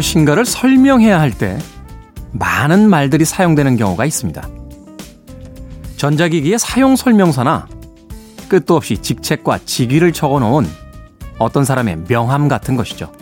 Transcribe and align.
무엇인가를 0.00 0.44
설명해야 0.44 1.20
할 1.20 1.30
때 1.32 1.58
많은 2.32 2.88
말들이 2.88 3.24
사용되는 3.24 3.76
경우가 3.76 4.04
있습니다. 4.04 4.48
전자기기의 5.96 6.58
사용 6.58 6.96
설명서나 6.96 7.68
끝도 8.48 8.76
없이 8.76 8.98
직책과 8.98 9.60
직위를 9.64 10.12
적어 10.12 10.38
놓은 10.40 10.66
어떤 11.38 11.64
사람의 11.64 12.04
명함 12.08 12.48
같은 12.48 12.76
것이죠. 12.76 13.12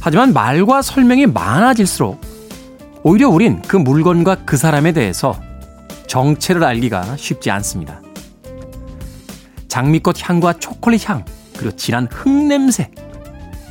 하지만 0.00 0.32
말과 0.32 0.82
설명이 0.82 1.26
많아질수록 1.26 2.20
오히려 3.02 3.28
우린 3.28 3.62
그 3.62 3.76
물건과 3.76 4.44
그 4.44 4.56
사람에 4.56 4.92
대해서 4.92 5.38
정체를 6.06 6.64
알기가 6.64 7.16
쉽지 7.16 7.50
않습니다. 7.50 8.00
장미꽃 9.68 10.28
향과 10.28 10.54
초콜릿 10.54 11.08
향, 11.08 11.24
그리고 11.56 11.76
진한 11.76 12.08
흙냄새 12.10 12.90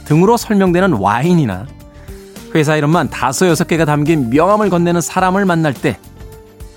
등으로 0.08 0.38
설명되는 0.38 0.94
와인이나 0.94 1.68
회사 2.56 2.78
이름만 2.78 3.10
다섯 3.10 3.48
여섯 3.48 3.68
개가 3.68 3.84
담긴 3.84 4.30
명함을 4.30 4.70
건네는 4.70 5.02
사람을 5.02 5.44
만날 5.46 5.74
때 5.74 6.00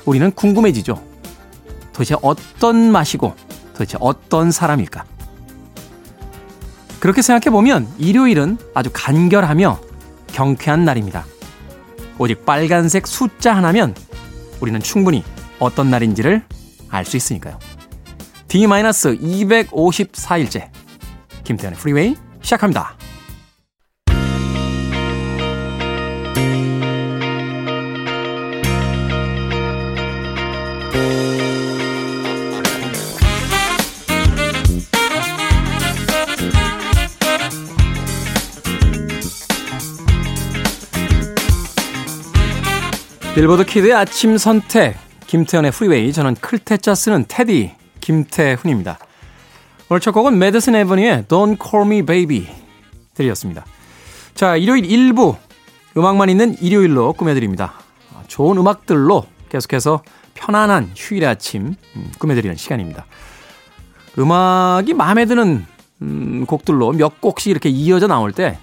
우리는 0.04 0.32
궁금해지죠. 0.32 1.00
도대체 1.92 2.16
어떤 2.22 2.90
맛이고 2.90 3.36
도대체 3.72 3.96
어떤 4.00 4.50
사람일까? 4.50 5.04
그렇게 6.98 7.22
생각해 7.22 7.52
보면 7.52 7.86
일요일은 7.98 8.58
아주 8.74 8.90
간결하며 8.92 9.78
경쾌한 10.32 10.84
날입니다. 10.84 11.24
오직 12.18 12.44
빨간색 12.44 13.06
숫자 13.06 13.54
하나면 13.54 13.94
우리는 14.60 14.80
충분히 14.80 15.22
어떤 15.60 15.88
날인지를 15.88 16.42
알 16.88 17.04
수 17.04 17.16
있으니까요. 17.16 17.60
D-254일째 18.48 20.68
김태현의 21.44 21.78
프리웨이 21.78 22.16
시작합니다. 22.42 22.96
빌보드 43.40 43.64
kid의 43.64 43.94
아침 43.94 44.36
선택 44.36 44.98
김태훈의 45.26 45.70
프리웨이 45.70 46.12
저는 46.12 46.34
클 46.34 46.61
태 46.61 46.81
자 46.81 46.94
쓰는 46.94 47.24
테디 47.26 47.72
김태훈입니다. 48.02 48.98
오늘 49.88 50.00
첫 50.02 50.12
곡은 50.12 50.38
Madison 50.38 50.74
Avenue의 50.74 51.24
Don't 51.24 51.56
Call 51.58 51.86
Me 51.86 52.02
Baby 52.04 52.46
들으셨습니다. 53.14 53.64
자 54.34 54.56
일요일 54.56 54.82
1부 54.82 55.38
음악만 55.96 56.28
있는 56.28 56.54
일요일로 56.60 57.14
꾸며드립니다. 57.14 57.72
좋은 58.26 58.58
음악들로 58.58 59.24
계속해서 59.48 60.02
편안한 60.34 60.90
휴일의 60.94 61.26
아침 61.26 61.76
음, 61.96 62.12
꾸며드리는 62.18 62.54
시간입니다. 62.56 63.06
음악이 64.18 64.92
마음에 64.92 65.24
드는 65.24 65.64
음, 66.02 66.44
곡들로 66.44 66.92
몇 66.92 67.22
곡씩 67.22 67.50
이렇게 67.50 67.70
이어져 67.70 68.06
나올 68.06 68.32
때 68.32 68.58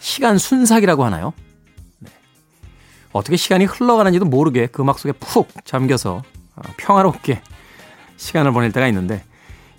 시간 0.00 0.36
순삭이라고 0.36 1.02
하나요? 1.02 1.32
어떻게 3.16 3.36
시간이 3.36 3.64
흘러가는지도 3.64 4.24
모르게 4.24 4.66
그 4.66 4.82
음악 4.82 4.98
속에 4.98 5.12
푹 5.12 5.48
잠겨서 5.64 6.22
어, 6.54 6.62
평화롭게 6.76 7.40
시간을 8.16 8.52
보낼 8.52 8.72
때가 8.72 8.86
있는데 8.88 9.24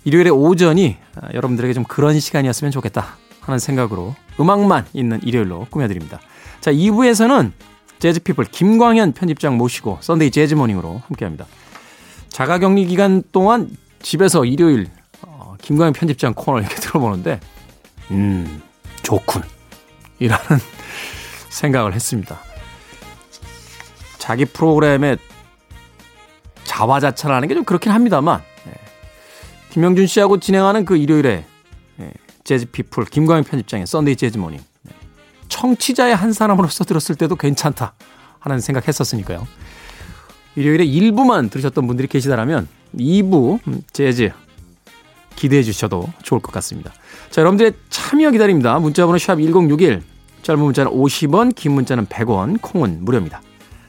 일요일의 0.04 0.32
오전이 0.32 0.96
어, 1.16 1.28
여러분들에게 1.34 1.72
좀 1.74 1.84
그런 1.84 2.18
시간이었으면 2.18 2.70
좋겠다 2.70 3.16
하는 3.40 3.58
생각으로 3.58 4.14
음악만 4.38 4.86
있는 4.92 5.20
일요일로 5.22 5.66
꾸며드립니다. 5.70 6.20
자, 6.60 6.72
2부에서는 6.72 7.52
재즈피플 7.98 8.44
김광현 8.46 9.12
편집장 9.12 9.56
모시고 9.56 9.98
Sunday 10.00 10.30
Jazz 10.30 10.49
Morning으로 10.49 11.02
함께합니다. 11.06 11.46
자가격리 12.28 12.86
기간 12.86 13.22
동안 13.32 13.70
집에서 14.00 14.44
일요일 14.44 14.88
어, 15.22 15.56
김광현 15.60 15.92
편집장 15.92 16.34
코너 16.34 16.60
이렇게 16.60 16.76
들어보는데 16.80 17.40
음 18.10 18.62
좋군 19.02 19.42
이라는 20.20 20.44
생각을 21.50 21.94
했습니다. 21.94 22.38
자기 24.18 24.44
프로그램에 24.44 25.16
자화자찬하는 26.64 27.48
게 27.48 27.54
좀 27.54 27.64
그렇긴 27.64 27.92
합니다만 27.92 28.40
예. 28.68 28.72
김영준 29.70 30.06
씨하고 30.06 30.38
진행하는 30.38 30.84
그 30.84 30.96
일요일에 30.96 31.44
예. 32.00 32.12
재즈피플 32.44 33.06
김광현 33.06 33.44
편집장의 33.44 33.86
Sunday 33.86 34.16
Jazz 34.16 34.31
Morning 34.31 34.58
예. 34.58 34.90
청취자의 35.48 36.14
한 36.14 36.32
사람으로서 36.32 36.84
들었을 36.84 37.14
때도 37.16 37.36
괜찮다 37.36 37.94
하는 38.38 38.60
생각했었으니까요. 38.60 39.46
일요일에 40.56 40.84
1부만 40.84 41.50
들으셨던 41.50 41.86
분들이 41.86 42.08
계시다면 42.08 42.68
2부 42.96 43.60
음, 43.66 43.82
재즈 43.92 44.30
기대해 45.36 45.62
주셔도 45.62 46.08
좋을 46.22 46.40
것 46.40 46.50
같습니다. 46.52 46.92
자, 47.30 47.42
여러분들의 47.42 47.72
참여 47.90 48.30
기다립니다. 48.32 48.78
문자번호 48.80 49.18
샵 49.18 49.36
1061, 49.36 50.02
짧은 50.42 50.60
문자는 50.62 50.90
50원, 50.90 51.54
긴 51.54 51.72
문자는 51.72 52.06
100원, 52.06 52.60
콩은 52.60 53.04
무료입니다. 53.04 53.40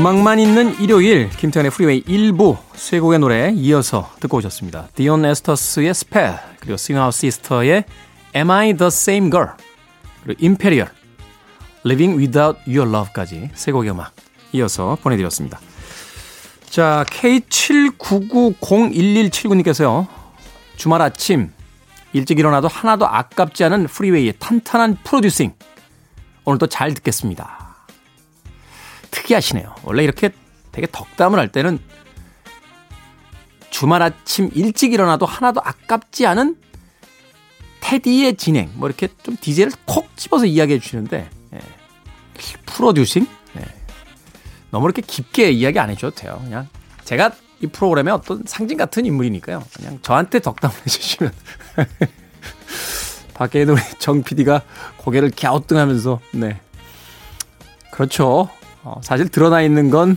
음악만 0.00 0.40
있는 0.40 0.80
일요일 0.80 1.28
김태훈의 1.28 1.70
프리웨이 1.72 2.02
1부 2.04 2.56
세 2.72 3.00
곡의 3.00 3.18
노래 3.18 3.52
이어서 3.54 4.10
듣고 4.20 4.38
오셨습니다. 4.38 4.88
Deon 4.94 5.26
Estus의 5.26 5.92
Spell 5.92 6.38
그리고 6.58 6.78
Swing 6.78 6.99
Out 6.99 7.12
Sister의 7.12 7.84
Am 8.34 8.50
I 8.50 8.72
the 8.72 8.86
Same 8.86 9.30
Girl 9.30 9.50
그리고 10.24 10.42
Imperials 10.42 10.88
Living 11.84 12.18
Without 12.18 12.60
Your 12.66 12.88
Love까지 12.88 13.50
세 13.52 13.72
곡의 13.72 13.90
음악 13.90 14.14
이어서 14.52 14.96
보내드렸습니다. 15.02 15.60
자 16.64 17.04
K79901179님께서요. 17.10 20.06
주말 20.76 21.02
아침 21.02 21.52
일찍 22.14 22.38
일어나도 22.38 22.68
하나도 22.68 23.06
아깝지 23.06 23.64
않은 23.64 23.86
프리웨이의 23.86 24.32
탄탄한 24.38 24.96
producing 25.04 25.52
오늘도 26.46 26.68
잘 26.68 26.94
듣겠습니다. 26.94 27.59
특이하시네요. 29.10 29.74
원래 29.84 30.04
이렇게 30.04 30.30
되게 30.72 30.86
덕담을 30.90 31.38
할 31.38 31.48
때는 31.48 31.78
주말 33.70 34.02
아침 34.02 34.50
일찍 34.54 34.92
일어나도 34.92 35.26
하나도 35.26 35.60
아깝지 35.62 36.26
않은 36.26 36.56
테디의 37.80 38.36
진행, 38.36 38.70
뭐 38.74 38.88
이렇게 38.88 39.08
좀 39.22 39.36
디제이를 39.40 39.72
콕 39.86 40.16
집어서 40.16 40.44
이야기해 40.44 40.78
주시는데, 40.78 41.28
예. 41.54 41.58
프로듀싱? 42.66 43.26
예. 43.56 43.64
너무 44.70 44.86
이렇게 44.86 45.02
깊게 45.02 45.50
이야기 45.50 45.78
안 45.78 45.90
해줘도 45.90 46.14
돼요. 46.14 46.40
그냥 46.44 46.68
제가 47.04 47.32
이 47.60 47.66
프로그램의 47.66 48.12
어떤 48.14 48.42
상징 48.46 48.76
같은 48.76 49.06
인물이니까요. 49.06 49.64
그냥 49.74 49.98
저한테 50.02 50.40
덕담을 50.40 50.76
해주시면. 50.86 51.32
밖에 53.34 53.60
있는 53.62 53.74
우리 53.74 53.82
정 53.98 54.22
PD가 54.22 54.62
고개를 54.98 55.30
갸우뚱하면서, 55.30 56.20
네. 56.32 56.60
그렇죠. 57.90 58.50
어, 58.82 59.00
사실 59.02 59.28
드러나 59.28 59.62
있는 59.62 59.90
건 59.90 60.16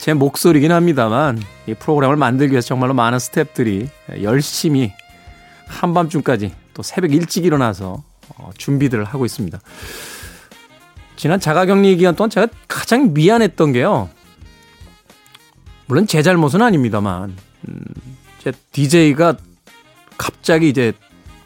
제 0.00 0.14
목소리긴 0.14 0.72
합니다만 0.72 1.38
이 1.66 1.74
프로그램을 1.74 2.16
만들기 2.16 2.52
위해서 2.52 2.68
정말로 2.68 2.94
많은 2.94 3.18
스탭들이 3.18 3.90
열심히 4.22 4.94
한밤중까지 5.66 6.54
또 6.72 6.82
새벽 6.82 7.12
일찍 7.12 7.44
일어나서 7.44 8.02
어, 8.38 8.50
준비들을 8.56 9.04
하고 9.04 9.26
있습니다. 9.26 9.60
지난 11.16 11.38
자가격리 11.38 11.98
기간 11.98 12.16
동안 12.16 12.30
제가 12.30 12.48
가장 12.66 13.12
미안했던 13.12 13.72
게요. 13.72 14.08
물론 15.84 16.06
제 16.06 16.22
잘못은 16.22 16.62
아닙니다만 16.62 17.36
음, 17.68 17.84
제 18.38 18.52
DJ가 18.72 19.36
갑자기 20.16 20.70
이제 20.70 20.94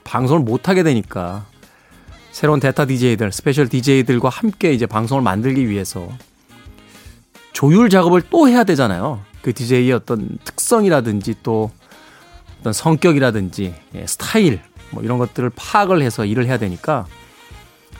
방송을 0.04 0.44
못 0.44 0.68
하게 0.68 0.84
되니까 0.84 1.44
새로운 2.30 2.60
대타 2.60 2.86
DJ들, 2.86 3.32
special 3.32 3.68
DJ들과 3.68 4.28
함께 4.28 4.72
이제 4.72 4.86
방송을 4.86 5.24
만들기 5.24 5.68
위해서 5.68 6.08
조율 7.54 7.88
작업을 7.88 8.20
또 8.28 8.48
해야 8.48 8.64
되잖아요. 8.64 9.22
그 9.40 9.54
DJ의 9.54 9.92
어떤 9.92 10.38
특성이라든지 10.44 11.36
또 11.42 11.70
어떤 12.60 12.72
성격이라든지 12.72 13.74
예, 13.94 14.06
스타일 14.06 14.60
뭐 14.90 15.02
이런 15.02 15.18
것들을 15.18 15.50
파악을 15.54 16.02
해서 16.02 16.24
일을 16.26 16.46
해야 16.46 16.58
되니까 16.58 17.06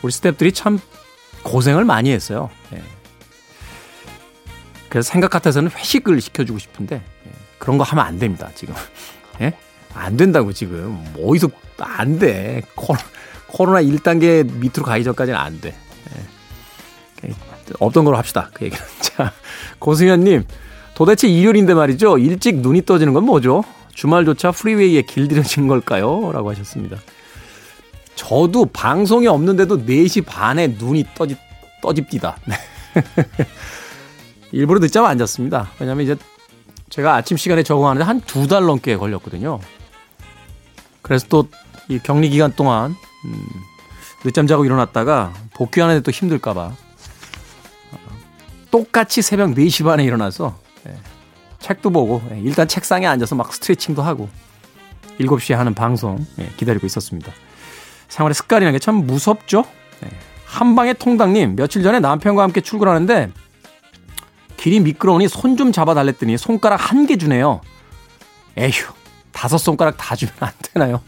우리 0.03 0.13
스탭들이 0.13 0.55
참 0.55 0.79
고생을 1.45 1.85
많이 1.85 2.11
했어요. 2.11 2.51
예. 2.75 2.83
그래서 4.89 5.11
생각 5.11 5.31
같아서는 5.31 5.71
회식을 5.71 6.21
시켜주고 6.21 6.59
싶은데 6.59 6.97
예. 6.97 7.31
그런 7.59 7.79
거 7.79 7.85
하면 7.85 8.05
안 8.05 8.19
됩니다. 8.19 8.51
지금 8.55 8.75
예? 9.41 9.57
안 9.95 10.17
된다고 10.17 10.53
지금 10.53 11.01
뭐 11.13 11.31
어디서 11.31 11.49
안 11.79 12.19
돼. 12.19 12.63
코로, 12.75 12.99
코로나 13.47 13.81
1단계 13.83 14.51
밑으로 14.53 14.85
가기 14.85 15.05
전까지는 15.05 15.39
안 15.39 15.61
돼. 15.61 15.77
예. 17.69 17.73
없던 17.79 18.05
걸로 18.05 18.17
합시다. 18.17 18.51
그 18.55 18.65
얘기는. 18.67 18.83
자, 19.01 19.33
고승현님, 19.79 20.45
도대체 20.95 21.29
일요일인데 21.29 21.75
말이죠. 21.75 22.19
일찍 22.19 22.57
눈이 22.57 22.85
떠지는 22.85 23.13
건 23.13 23.25
뭐죠? 23.25 23.65
주말조차 23.95 24.51
프리웨이에 24.53 25.03
길들여진 25.03 25.69
걸까요? 25.69 26.33
라고 26.33 26.51
하셨습니다. 26.51 26.97
저도 28.17 28.67
방송이 28.67 29.27
없는데도 29.27 29.85
4시 29.87 30.25
반에 30.25 30.69
눈이 30.69 31.05
떠집, 31.15 31.39
떠집디다. 31.83 32.37
네. 32.47 32.55
일부러 34.53 34.79
늦잠 34.81 35.05
안 35.05 35.19
잤습니다. 35.19 35.71
왜냐면 35.81 36.05
이제 36.05 36.17
제가 36.91 37.15
아침 37.17 37.37
시간에 37.37 37.63
적응하는데 37.63 38.05
한 38.05 38.21
두 38.21 38.47
달 38.47 38.65
넘게 38.67 38.97
걸렸거든요. 38.97 39.59
그래서 41.03 41.27
또 41.29 41.47
이 41.89 41.99
격리 41.99 42.31
기간 42.31 42.51
동안, 42.55 42.95
음, 43.27 43.47
늦잠 44.25 44.47
자고 44.47 44.65
일어났다가 44.65 45.35
복귀하는데 45.55 46.01
또 46.03 46.11
힘들까봐 46.11 46.73
똑같이 48.79 49.23
새벽 49.23 49.51
4시 49.51 49.85
반에 49.85 50.03
일어나서 50.03 50.59
예, 50.89 50.97
책도 51.61 51.91
보고 51.91 52.21
예, 52.33 52.41
일단 52.41 52.67
책상에 52.67 53.07
앉아서 53.07 53.37
막 53.37 53.55
스트레칭도 53.55 54.03
하고 54.03 54.29
7시에 55.21 55.55
하는 55.55 55.75
방송 55.75 56.27
예, 56.41 56.51
기다리고 56.57 56.85
있었습니다. 56.85 57.31
생활의 58.09 58.35
습관이라는 58.35 58.77
게 58.77 58.83
참 58.85 59.07
무섭죠? 59.07 59.63
네. 60.01 60.09
한방의 60.47 60.95
통당님, 60.95 61.55
며칠 61.55 61.85
전에 61.85 62.01
남편과 62.01 62.43
함께 62.43 62.61
출근하는데 62.61 63.31
길이 64.57 64.81
미끄러우니 64.81 65.29
손 65.29 65.57
좀 65.57 65.71
잡아달랬더니 65.71 66.37
손가락 66.37 66.91
한 66.91 67.07
개 67.07 67.17
주네요. 67.17 67.61
에휴, 68.57 68.73
다섯 69.31 69.57
손가락 69.59 69.97
다 69.97 70.17
주면 70.17 70.35
안 70.41 70.51
되나요? 70.63 71.01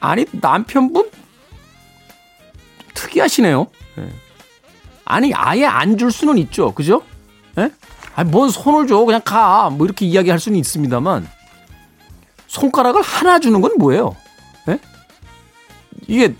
아니, 0.00 0.24
남편분? 0.32 1.08
특이하시네요. 2.94 3.68
네. 5.08 5.14
아니, 5.14 5.32
아예 5.34 5.64
안 5.64 5.96
줄 5.96 6.12
수는 6.12 6.38
있죠. 6.38 6.72
그죠? 6.72 7.02
예? 7.58 7.70
아니, 8.14 8.30
뭔 8.30 8.50
손을 8.50 8.86
줘. 8.86 8.98
그냥 9.04 9.20
가. 9.24 9.70
뭐 9.70 9.86
이렇게 9.86 10.06
이야기할 10.06 10.38
수는 10.38 10.58
있습니다만 10.58 11.28
손가락을 12.46 13.02
하나 13.02 13.38
주는 13.38 13.60
건 13.60 13.72
뭐예요? 13.78 14.14
예? 14.68 14.78
이게 16.06 16.34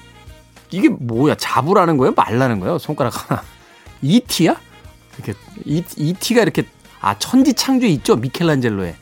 이게 0.70 0.88
뭐야? 0.88 1.34
잡으라는 1.36 1.96
거예요? 1.96 2.12
말라는 2.16 2.60
거예요? 2.60 2.78
손가락 2.78 3.30
하나. 3.30 3.42
이티야? 4.02 4.54
이렇게 5.16 5.34
이 5.64 5.82
이티가 5.96 6.42
이렇게 6.42 6.64
아 7.00 7.18
천지창조 7.18 7.86
있죠? 7.86 8.16
미켈란젤로의 8.16 8.94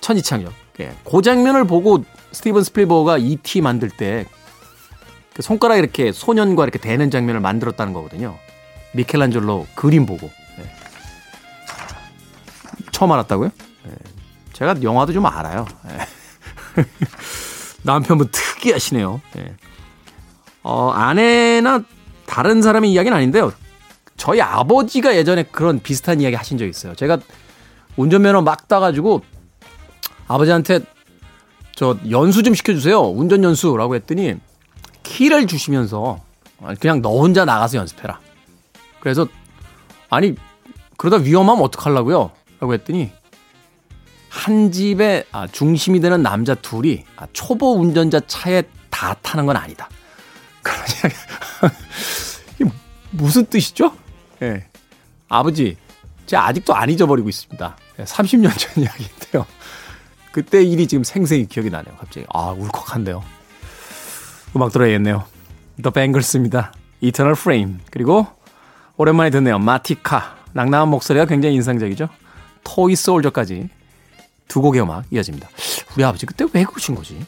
천지창조. 0.00 0.50
예. 0.80 0.94
그 1.04 1.22
장면을 1.22 1.64
보고 1.66 2.04
스티븐 2.32 2.62
스필버가 2.62 3.18
이티 3.18 3.60
만들 3.60 3.90
때그 3.90 5.42
손가락 5.42 5.76
이렇게 5.76 6.12
소년과 6.12 6.64
이렇게 6.64 6.78
대는 6.78 7.10
장면을 7.10 7.40
만들었다는 7.40 7.92
거거든요. 7.92 8.36
미켈란젤로 8.92 9.66
그림 9.74 10.06
보고. 10.06 10.30
예. 10.58 10.70
처음 12.92 13.12
알았다고요? 13.12 13.50
예. 13.86 13.90
제가 14.52 14.82
영화도 14.82 15.12
좀 15.12 15.26
알아요. 15.26 15.66
예. 15.90 16.82
남편분 17.82 18.28
특이하시네요. 18.32 19.20
예. 19.38 19.54
어, 20.62 20.90
아내나 20.90 21.82
다른 22.26 22.62
사람의 22.62 22.92
이야기는 22.92 23.16
아닌데요. 23.16 23.52
저희 24.16 24.40
아버지가 24.40 25.16
예전에 25.16 25.44
그런 25.44 25.80
비슷한 25.80 26.20
이야기 26.20 26.34
하신 26.36 26.58
적 26.58 26.66
있어요. 26.66 26.94
제가 26.94 27.18
운전면허 27.96 28.42
막 28.42 28.68
따가지고 28.68 29.22
아버지한테 30.26 30.80
저 31.74 31.96
연수 32.10 32.42
좀 32.42 32.54
시켜주세요. 32.54 33.00
운전 33.00 33.44
연수라고 33.44 33.94
했더니 33.94 34.34
키를 35.04 35.46
주시면서 35.46 36.18
그냥 36.80 37.00
너 37.00 37.20
혼자 37.20 37.44
나가서 37.44 37.78
연습해라. 37.78 38.20
그래서 39.08 39.26
아니 40.10 40.34
그러다 40.98 41.16
위험하면 41.16 41.64
어떡하려고요? 41.64 42.30
라고 42.60 42.74
했더니 42.74 43.10
한 44.28 44.70
집에 44.70 45.24
아, 45.32 45.46
중심이 45.46 46.00
되는 46.00 46.22
남자 46.22 46.54
둘이 46.54 47.04
아, 47.16 47.26
초보 47.32 47.72
운전자 47.80 48.20
차에 48.20 48.64
다 48.90 49.14
타는 49.22 49.46
건 49.46 49.56
아니다. 49.56 49.88
이게 52.60 52.70
무슨 53.10 53.46
뜻이죠? 53.46 53.96
예. 54.42 54.50
네. 54.50 54.66
아버지, 55.30 55.78
제가 56.26 56.46
아직도 56.48 56.74
안 56.74 56.90
잊어버리고 56.90 57.30
있습니다. 57.30 57.76
30년 57.96 58.58
전 58.58 58.82
이야기인데요. 58.84 59.46
그때 60.32 60.62
일이 60.62 60.86
지금 60.86 61.02
생생히 61.02 61.46
기억이 61.46 61.70
나네요. 61.70 61.96
갑자기. 61.96 62.26
아, 62.34 62.50
울컥한데요. 62.50 63.24
음악 64.54 64.72
들어야겠네요. 64.72 65.24
The 65.82 65.92
Bangles입니다. 65.92 66.72
Eternal 67.00 67.36
Frame. 67.38 67.78
그리고 67.90 68.26
오랜만에 68.98 69.30
듣네요. 69.30 69.58
마티카. 69.60 70.36
낭낭한 70.52 70.88
목소리가 70.88 71.24
굉장히 71.24 71.54
인상적이죠. 71.54 72.08
토이 72.64 72.96
소울저까지 72.96 73.68
두 74.48 74.60
곡의 74.60 74.82
음악 74.82 75.04
이어집니다. 75.10 75.48
우리 75.94 76.04
아버지 76.04 76.26
그때 76.26 76.44
왜 76.52 76.64
그러신 76.64 76.96
거지? 76.96 77.24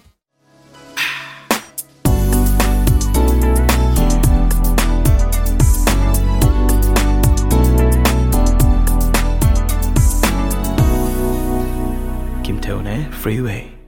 김태훈의 12.43 13.11
Freeway. 13.13 13.80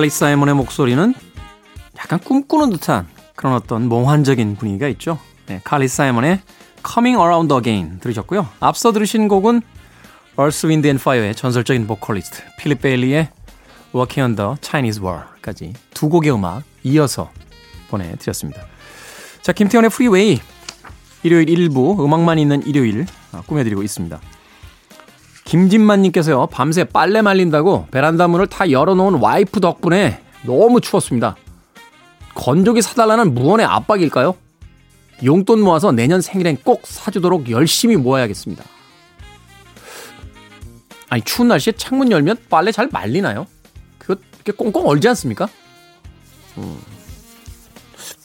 칼리 0.00 0.08
사이먼의 0.08 0.54
목소리는 0.54 1.12
약간 1.98 2.18
꿈꾸는 2.20 2.70
듯한 2.70 3.06
그런 3.36 3.52
어떤 3.52 3.86
몽환적인 3.86 4.56
분위기가 4.56 4.88
있죠. 4.88 5.18
네, 5.44 5.60
칼리 5.62 5.88
사이먼의 5.88 6.40
Coming 6.90 7.20
Around 7.20 7.52
Again 7.52 8.00
들으셨고요. 8.00 8.48
앞서 8.60 8.92
들으신 8.92 9.28
곡은 9.28 9.60
Earth, 10.38 10.66
Wind 10.66 10.88
and 10.88 11.02
Fire의 11.02 11.34
전설적인 11.34 11.86
보컬리스트 11.86 12.42
필립 12.58 12.80
베일리의 12.80 13.28
Walking 13.94 14.22
on 14.22 14.36
the 14.36 14.56
Chinese 14.62 15.04
Wall까지 15.04 15.74
두 15.92 16.08
곡의 16.08 16.32
음악 16.32 16.62
이어서 16.82 17.30
보내드렸습니다. 17.90 18.62
자, 19.42 19.52
김태훈의 19.52 19.90
프리웨이 19.90 20.40
일요일 21.24 21.50
일부 21.50 22.02
음악만 22.02 22.38
있는 22.38 22.66
일요일 22.66 23.04
어, 23.32 23.42
꾸며드리고 23.46 23.82
있습니다. 23.82 24.18
김진만님께서요, 25.50 26.46
밤새 26.46 26.84
빨래 26.84 27.22
말린다고 27.22 27.88
베란다 27.90 28.28
문을 28.28 28.46
다 28.46 28.70
열어놓은 28.70 29.14
와이프 29.14 29.58
덕분에 29.58 30.22
너무 30.44 30.80
추웠습니다. 30.80 31.34
건조기 32.36 32.82
사달라는 32.82 33.34
무언의 33.34 33.66
압박일까요? 33.66 34.36
용돈 35.24 35.60
모아서 35.60 35.90
내년 35.90 36.20
생일엔 36.20 36.58
꼭 36.62 36.86
사주도록 36.86 37.50
열심히 37.50 37.96
모아야겠습니다. 37.96 38.62
아니, 41.08 41.22
추운 41.22 41.48
날씨에 41.48 41.72
창문 41.72 42.12
열면 42.12 42.36
빨래 42.48 42.70
잘 42.70 42.88
말리나요? 42.92 43.48
그거 43.98 44.14
이렇게 44.36 44.52
꽁꽁 44.52 44.86
얼지 44.86 45.08
않습니까? 45.08 45.48
음. 46.58 46.80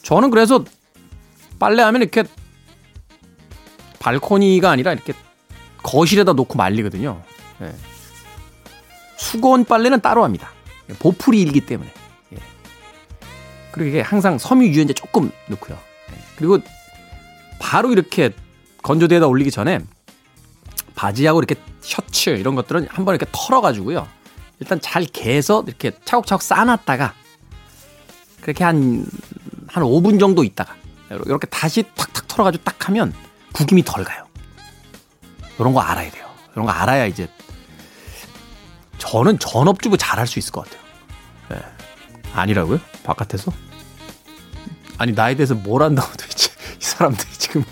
저는 0.03 0.29
그래서 0.29 0.63
빨래하면 1.57 2.03
이렇게 2.03 2.23
발코니가 3.97 4.69
아니라 4.69 4.93
이렇게 4.93 5.13
거실에다 5.85 6.33
놓고 6.33 6.57
말리거든요. 6.57 7.21
예. 7.61 7.73
수건 9.17 9.65
빨래는 9.65 10.01
따로 10.01 10.23
합니다. 10.23 10.49
보풀이 10.99 11.39
일기 11.41 11.61
때문에. 11.61 11.91
예. 12.33 12.37
그리고 13.71 13.89
이게 13.89 14.01
항상 14.01 14.37
섬유 14.37 14.67
유연제 14.67 14.93
조금 14.93 15.31
넣고요. 15.47 15.77
예. 16.11 16.15
그리고 16.37 16.59
바로 17.59 17.91
이렇게 17.91 18.31
건조대에다 18.83 19.27
올리기 19.27 19.51
전에 19.51 19.79
바지하고 20.95 21.39
이렇게 21.39 21.55
셔츠 21.81 22.31
이런 22.31 22.55
것들은 22.55 22.87
한번 22.89 23.15
이렇게 23.15 23.29
털어가지고요. 23.31 24.07
일단 24.59 24.79
잘 24.81 25.05
개서 25.05 25.63
이렇게 25.67 25.91
차곡차곡 26.03 26.41
쌓아놨다가 26.41 27.13
그렇게 28.41 28.63
한, 28.63 29.05
한 29.67 29.83
5분 29.83 30.19
정도 30.19 30.43
있다가 30.43 30.75
이렇게 31.09 31.45
다시 31.47 31.83
탁탁 31.95 32.27
털어가지고 32.27 32.63
딱 32.63 32.87
하면 32.87 33.13
구김이 33.53 33.83
덜 33.83 34.03
가요. 34.03 34.24
이런 35.59 35.73
거 35.73 35.81
알아야 35.81 36.09
돼요. 36.11 36.25
이런 36.53 36.65
거 36.65 36.71
알아야 36.71 37.05
이제 37.05 37.27
저는 38.97 39.39
전업주부 39.39 39.97
잘할 39.97 40.27
수 40.27 40.39
있을 40.39 40.51
것 40.51 40.65
같아요. 40.65 40.81
네. 41.49 41.57
아니라고요? 42.33 42.79
바깥에서? 43.03 43.51
아니, 44.97 45.11
나에 45.11 45.35
대해서 45.35 45.53
뭘 45.55 45.83
안다고 45.83 46.09
도대체. 46.17 46.51
이 46.79 46.83
사람들이 46.83 47.29
지금. 47.33 47.63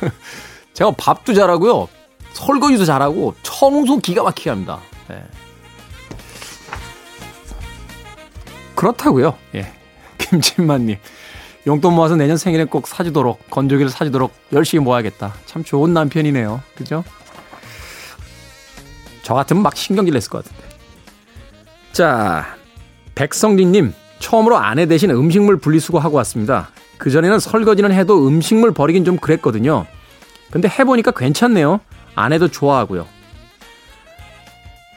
제가 0.72 0.92
밥도 0.92 1.34
잘하고요. 1.34 1.88
설거지도 2.32 2.84
잘하고, 2.84 3.34
청소 3.42 3.98
기가 3.98 4.22
막히게 4.22 4.50
합니다. 4.50 4.80
네. 5.08 5.22
그렇다고요. 8.74 9.36
예. 9.56 9.72
김진만님. 10.18 10.98
용돈 11.66 11.94
모아서 11.94 12.14
내년 12.16 12.36
생일에 12.36 12.64
꼭 12.64 12.86
사주도록, 12.86 13.50
건조기를 13.50 13.90
사주도록 13.90 14.32
열심히 14.52 14.84
모아야겠다. 14.84 15.34
참 15.46 15.64
좋은 15.64 15.92
남편이네요. 15.92 16.62
그죠? 16.76 17.04
저 19.28 19.34
같으면 19.34 19.62
막 19.62 19.76
신경질 19.76 20.14
냈을 20.14 20.30
것 20.30 20.42
같은데. 20.42 20.64
자, 21.92 22.56
백성진님. 23.14 23.92
처음으로 24.20 24.56
아내 24.56 24.86
대신 24.86 25.10
음식물 25.10 25.58
분리수거 25.58 25.98
하고 25.98 26.16
왔습니다. 26.16 26.70
그전에는 26.96 27.38
설거지는 27.38 27.92
해도 27.92 28.26
음식물 28.26 28.72
버리긴 28.72 29.04
좀 29.04 29.18
그랬거든요. 29.18 29.84
근데 30.50 30.66
해보니까 30.66 31.10
괜찮네요. 31.10 31.80
아내도 32.14 32.48
좋아하고요. 32.48 33.06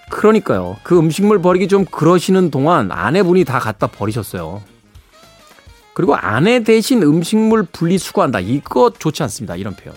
그러니까요. 0.09 0.77
그 0.81 0.97
음식물 0.97 1.41
버리기 1.41 1.67
좀 1.67 1.83
그러시는 1.83 2.51
동안 2.51 2.89
아내분이 2.89 3.43
다 3.43 3.59
갖다 3.59 3.87
버리셨어요. 3.87 4.63
그리고 5.93 6.15
아내 6.15 6.63
대신 6.63 7.03
음식물 7.03 7.63
분리수거한다. 7.63 8.39
이거 8.39 8.93
좋지 8.97 9.23
않습니다. 9.23 9.57
이런 9.57 9.75
표현. 9.75 9.93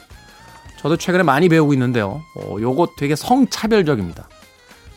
저도 0.84 0.98
최근에 0.98 1.22
많이 1.22 1.48
배우고 1.48 1.72
있는데요. 1.72 2.22
어, 2.36 2.56
요거 2.60 2.88
되게 2.98 3.16
성차별적입니다. 3.16 4.28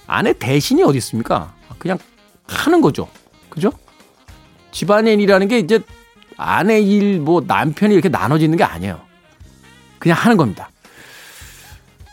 아내 0.05 0.33
대신이 0.33 0.83
어디 0.83 0.97
있습니까? 0.97 1.53
그냥 1.77 1.97
하는 2.45 2.81
거죠. 2.81 3.07
그죠? 3.49 3.71
집안일이라는 4.71 5.47
게 5.47 5.59
이제 5.59 5.79
아내 6.35 6.81
일, 6.81 7.21
뭐 7.21 7.41
남편이 7.47 7.93
이렇게 7.93 8.09
나눠지는 8.09 8.57
게 8.57 8.65
아니에요. 8.65 8.99
그냥 9.97 10.17
하는 10.17 10.35
겁니다. 10.35 10.69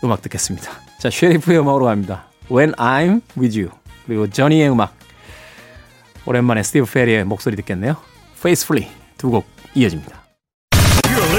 음악 0.04 0.22
듣겠습니다. 0.22 0.70
자, 1.00 1.10
쉐리프의 1.10 1.58
음악으로 1.58 1.86
갑니다. 1.86 2.26
When 2.48 2.72
I'm 2.74 3.22
With 3.36 3.60
You. 3.60 3.76
그리고 4.06 4.30
저니의 4.30 4.70
음악. 4.70 4.94
오랜만에 6.26 6.62
스티브 6.62 6.86
페리의 6.86 7.24
목소리 7.24 7.56
듣겠네요. 7.56 7.96
Faithfully 8.38 8.88
두 9.18 9.30
곡 9.30 9.44
이어집니다. 9.74 10.22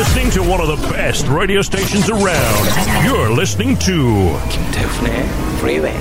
Listening 0.05 0.29
to 0.31 0.43
one 0.43 0.61
of 0.61 0.67
the 0.67 0.77
best 0.93 1.27
radio 1.27 1.61
stations 1.61 2.09
around. 2.09 2.65
You're 3.03 3.31
listening 3.31 3.77
to 3.79 4.37
김태훈의 4.49 5.25
Freeway. 5.57 5.97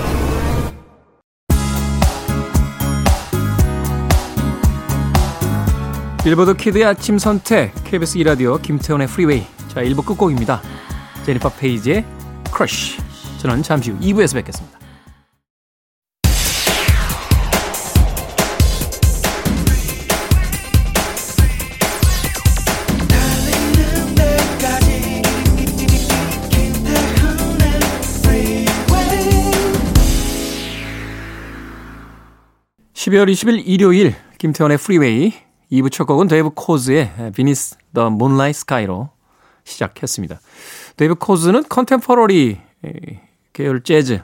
빌보드 6.23 6.55
키드의 6.55 6.85
아침 6.85 7.19
선택 7.19 7.73
KBS 7.85 8.19
2라디오 8.19 8.61
김태훈의 8.61 9.07
Freeway. 9.11 9.47
자, 9.69 9.83
1부 9.83 10.05
끝곡입니다. 10.05 10.61
제니퍼 11.25 11.49
페이지의 11.49 12.05
Crush. 12.55 13.01
저는 13.39 13.63
잠시 13.63 13.91
후 13.91 13.99
2부에서 14.01 14.35
뵙겠습니다. 14.35 14.74
(12월 33.15 33.31
20일) 33.31 33.63
일요일 33.65 34.17
김태훈의 34.39 34.77
프리웨이 34.77 35.33
2부 35.71 35.93
첫 35.93 36.05
곡은 36.05 36.27
데이브 36.27 36.51
코즈의 36.55 37.33
Beneath 37.35 37.77
the 37.93 38.11
Moonlit 38.11 38.59
Sky로 38.59 39.09
시작했습니다. 39.63 40.41
데이브 40.97 41.15
코즈는 41.15 41.63
contemporary 41.69 42.59
계열 43.53 43.83
재즈 43.85 44.21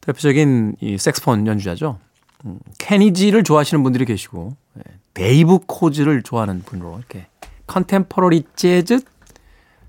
대표적인 0.00 0.76
이 0.80 0.96
색스폰 0.96 1.48
연주자죠. 1.48 1.98
음, 2.44 2.60
케니지를 2.78 3.42
좋아하시는 3.42 3.82
분들이 3.82 4.04
계시고 4.04 4.56
예, 4.78 4.82
데이브 5.14 5.60
코즈를 5.66 6.22
좋아하는 6.22 6.62
분으로 6.62 6.98
이렇게 6.98 7.26
contemporary 7.66 8.44
재즈 8.54 9.00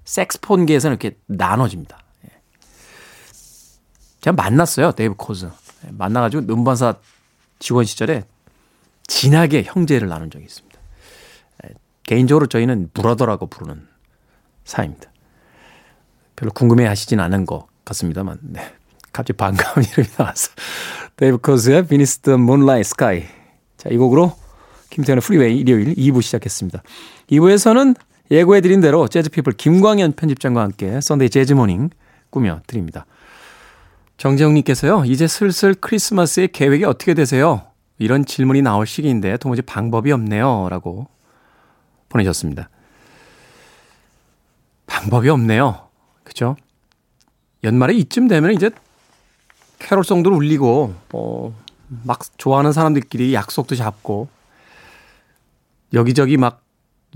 색스폰계에서는 0.06 0.98
이렇게 1.00 1.16
나눠집니다. 1.28 2.00
예. 2.26 2.30
제가 4.22 4.36
만났어요. 4.36 4.94
데이브 4.94 5.14
코즈. 5.16 5.46
예, 5.46 5.92
만나가지고 5.92 6.52
음반사 6.52 6.96
직원 7.64 7.86
시절에 7.86 8.26
진하게 9.08 9.64
형제를 9.64 10.10
나눈 10.10 10.30
적이 10.30 10.44
있습니다. 10.44 10.78
개인적으로 12.04 12.48
저희는 12.48 12.90
brother라고 12.94 13.48
부르는 13.48 13.88
사이입니다. 14.66 15.10
별로 16.36 16.52
궁금해 16.52 16.86
하시진 16.86 17.22
않은 17.22 17.46
것 17.46 17.68
같습니다만, 17.86 18.40
네. 18.42 18.74
갑자기 19.14 19.38
반가운 19.38 19.86
이름이 19.94 20.10
나와서. 20.18 20.52
데이브 21.16 21.38
코즈의 21.38 21.88
Beneath 21.88 22.20
the 22.20 22.38
Moonlit 22.38 22.90
Sky. 22.90 23.24
자, 23.78 23.90
이 23.90 23.96
곡으로 23.96 24.36
김태훈의 24.90 25.22
프리웨이 25.22 25.58
일요일 25.58 25.96
2부 25.96 26.22
시작했습니다. 26.22 26.84
2부에서는 27.32 27.96
예고해드린 28.30 28.82
대로 28.82 29.08
재즈피플 29.08 29.54
김광현 29.54 30.14
편집장과 30.14 30.62
함께 30.62 31.00
Sunday 31.00 31.30
재즈 31.30 31.58
Morning 31.58 31.92
꾸며드립니다. 32.30 33.06
정재영님께서요, 34.18 35.06
이제 35.06 35.28
슬슬 35.28 35.74
크리스마스의 35.74 36.50
계획이 36.50 36.86
어떻게 36.86 37.14
되세요? 37.14 37.68
이런 37.98 38.26
질문이 38.26 38.62
나올 38.62 38.86
시기인데 38.88 39.38
도무지 39.38 39.62
방법이 39.62 40.12
없네요. 40.12 40.68
라고 40.70 41.08
보내셨습니다. 42.10 42.70
방법이 44.86 45.30
없네요. 45.30 45.90
그죠? 46.24 46.56
연말에 47.64 47.94
이쯤 47.94 48.28
되면 48.28 48.52
이제 48.54 48.70
캐롤송도 49.80 50.32
울리고, 50.32 50.94
어, 51.14 51.56
막 52.04 52.22
좋아하는 52.38 52.72
사람들끼리 52.72 53.34
약속도 53.34 53.76
잡고, 53.76 54.30
여기저기 55.94 56.38
막 56.38 56.64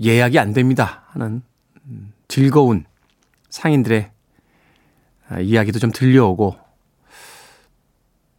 예약이 0.02 0.38
안 0.38 0.52
됩니다. 0.52 1.02
하는 1.08 1.42
즐거운 2.28 2.84
상인들의 3.50 4.10
이야기도 5.40 5.78
좀 5.78 5.90
들려오고, 5.92 6.56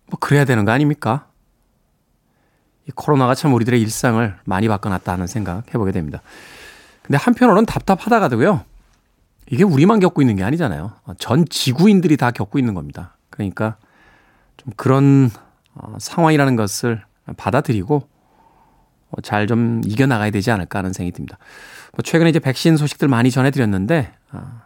뭐, 0.10 0.18
그래야 0.20 0.46
되는 0.46 0.66
거 0.66 0.72
아닙니까? 0.72 1.28
이 2.88 2.92
코로나가 2.96 3.36
참 3.36 3.54
우리들의 3.54 3.80
일상을 3.82 4.36
많이 4.46 4.68
바꿔놨다 4.68 5.12
하는 5.12 5.28
생각 5.28 5.68
해보게 5.74 5.92
됩니다. 5.92 6.22
근데 7.04 7.18
한편으로는 7.18 7.66
답답하다가도요. 7.66 8.63
이게 9.51 9.63
우리만 9.63 10.00
겪고 10.00 10.22
있는 10.22 10.36
게 10.36 10.44
아니잖아요. 10.44 10.94
전 11.18 11.46
지구인들이 11.48 12.18
다 12.18 12.32
겪고 12.32 12.60
있는 12.60 12.74
겁니다. 12.74 13.16
그러니까 13.30 13.78
좀 14.58 14.74
그런 14.75 15.30
어, 15.74 15.96
상황이라는 16.00 16.56
것을 16.56 17.04
받아들이고 17.38 18.08
어, 19.12 19.22
잘좀 19.22 19.82
이겨나가야 19.86 20.32
되지 20.32 20.51
않을까 20.51 20.80
하는 20.80 20.94
생각이 20.94 21.13
듭니다. 21.13 21.38
뭐 21.94 22.04
최근에 22.04 22.30
이제 22.30 22.39
백신 22.39 22.78
소식들 22.78 23.08
많이 23.08 23.32
전해드렸는데 23.32 24.13
아, 24.32 24.63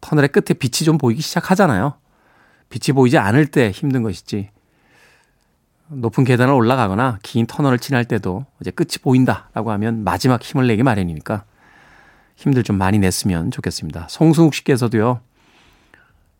터널의 0.00 0.28
끝에 0.28 0.56
빛이 0.58 0.84
좀 0.84 0.98
보이기 0.98 1.22
시작하잖아요. 1.22 1.94
빛이 2.70 2.94
보이지 2.94 3.18
않을 3.18 3.46
때 3.46 3.70
힘든 3.70 4.02
것이지 4.02 4.50
높은 5.88 6.24
계단을 6.24 6.52
올라가거나 6.52 7.18
긴 7.22 7.46
터널을 7.46 7.78
지날 7.78 8.04
때도 8.04 8.44
이제 8.60 8.70
끝이 8.70 8.98
보인다라고 9.02 9.70
하면 9.72 10.04
마지막 10.04 10.42
힘을 10.42 10.66
내기 10.66 10.82
마련이니까 10.82 11.44
힘들 12.36 12.62
좀 12.62 12.76
많이 12.76 12.98
냈으면 12.98 13.50
좋겠습니다. 13.50 14.06
송승욱 14.08 14.54
씨께서도요. 14.54 15.20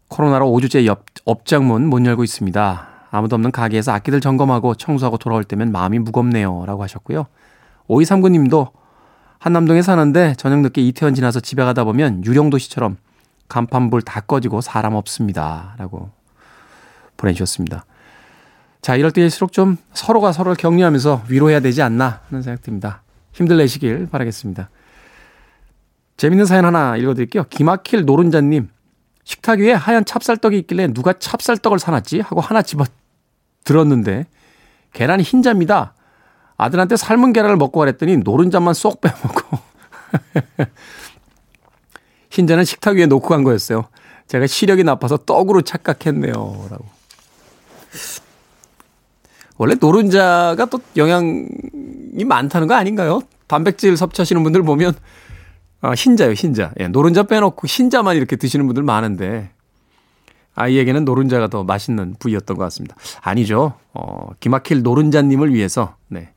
코로나로 0.08 0.46
5주째 0.50 0.86
옆, 0.86 1.04
업장문 1.24 1.86
못 1.86 2.04
열고 2.04 2.24
있습니다. 2.24 2.88
아무도 3.10 3.36
없는 3.36 3.50
가게에서 3.50 3.92
악기들 3.92 4.20
점검하고 4.20 4.74
청소하고 4.74 5.18
돌아올 5.18 5.44
때면 5.44 5.72
마음이 5.72 5.98
무겁네요. 5.98 6.64
라고 6.66 6.82
하셨고요. 6.82 7.26
5239님도 7.88 8.70
한남동에 9.38 9.82
사는데 9.82 10.34
저녁 10.36 10.60
늦게 10.60 10.82
이태원 10.82 11.14
지나서 11.14 11.40
집에 11.40 11.64
가다 11.64 11.84
보면 11.84 12.24
유령도시처럼 12.24 12.96
간판불 13.48 14.02
다 14.02 14.20
꺼지고 14.20 14.60
사람 14.60 14.94
없습니다. 14.94 15.74
라고 15.78 16.10
보내주셨습니다. 17.18 17.84
자, 18.80 18.96
이럴 18.96 19.10
때일수록 19.10 19.52
좀 19.52 19.76
서로가 19.92 20.32
서로를 20.32 20.56
격려하면서 20.56 21.24
위로해야 21.28 21.60
되지 21.60 21.82
않나 21.82 22.22
하는 22.30 22.42
생각 22.42 22.62
듭니다. 22.62 23.02
힘들 23.32 23.58
내시길 23.58 24.08
바라겠습니다. 24.10 24.70
재밌는 26.16 26.46
사연 26.46 26.64
하나 26.64 26.96
읽어드릴게요. 26.96 27.44
기막힐 27.50 28.04
노른자님. 28.04 28.70
식탁 29.24 29.58
위에 29.60 29.72
하얀 29.72 30.04
찹쌀떡이 30.04 30.56
있길래 30.60 30.88
누가 30.88 31.12
찹쌀떡을 31.12 31.78
사놨지? 31.78 32.20
하고 32.20 32.40
하나 32.40 32.62
집어 32.62 32.84
들었는데 33.64 34.26
계란이 34.94 35.22
흰자입니다. 35.22 35.94
아들한테 36.56 36.96
삶은 36.96 37.32
계란을 37.34 37.56
먹고 37.56 37.78
가랬더니 37.78 38.16
노른자만 38.18 38.74
쏙 38.74 39.00
빼먹고 39.00 39.58
흰자는 42.30 42.64
식탁 42.64 42.96
위에 42.96 43.06
놓고 43.06 43.28
간 43.28 43.44
거였어요. 43.44 43.84
제가 44.26 44.46
시력이 44.46 44.84
나빠서 44.84 45.18
떡으로 45.18 45.62
착각했네요. 45.62 46.32
라고. 46.70 46.97
원래 49.58 49.74
노른자가 49.78 50.66
또 50.66 50.80
영양이 50.96 51.44
많다는 52.24 52.68
거 52.68 52.74
아닌가요? 52.74 53.20
단백질 53.48 53.96
섭취하시는 53.96 54.42
분들 54.42 54.62
보면 54.62 54.94
아, 55.80 55.92
흰자요, 55.92 56.32
흰자. 56.32 56.72
예, 56.80 56.88
노른자 56.88 57.24
빼놓고 57.24 57.66
흰자만 57.66 58.16
이렇게 58.16 58.36
드시는 58.36 58.66
분들 58.66 58.82
많은데 58.82 59.50
아이에게는 60.54 61.04
노른자가 61.04 61.48
더 61.48 61.62
맛있는 61.62 62.16
부위였던 62.18 62.56
것 62.56 62.64
같습니다. 62.64 62.96
아니죠. 63.20 63.74
어, 63.94 64.30
기막힐 64.40 64.82
노른자님을 64.82 65.54
위해서 65.54 65.96
네. 66.08 66.32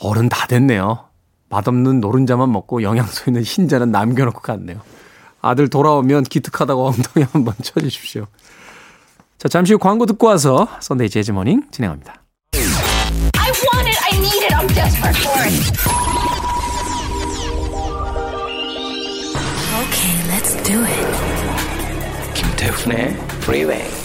어른 0.00 0.28
다 0.28 0.46
됐네요. 0.48 1.04
맛없는 1.48 2.00
노른자만 2.00 2.50
먹고 2.50 2.82
영양소 2.82 3.30
있는 3.30 3.42
흰자는 3.42 3.92
남겨놓고 3.92 4.40
갔네요. 4.40 4.80
아들 5.40 5.68
돌아오면 5.68 6.24
기특하다고 6.24 6.86
엉덩이 6.86 7.26
한번 7.30 7.54
쳐주십시오. 7.62 8.26
자, 9.44 9.48
잠시 9.48 9.74
후 9.74 9.78
광고 9.78 10.06
듣고 10.06 10.28
와서 10.28 10.66
Sunday 10.80 11.10
재즈 11.10 11.30
Morning 11.32 11.64
진행합니다. 11.70 12.14
I 12.54 13.50
want 13.50 13.86
it, 13.86 13.98
I 14.10 14.18
need 14.18 14.42
it, 14.42 14.54
I'm 14.54 14.66
desperate 14.68 15.18
for 15.18 15.38
it. 15.44 15.52
Okay, 19.84 20.16
let's 20.32 20.56
do 20.64 20.82
it. 20.82 20.96
김태훈의 22.32 23.16
Freeway. 23.42 24.03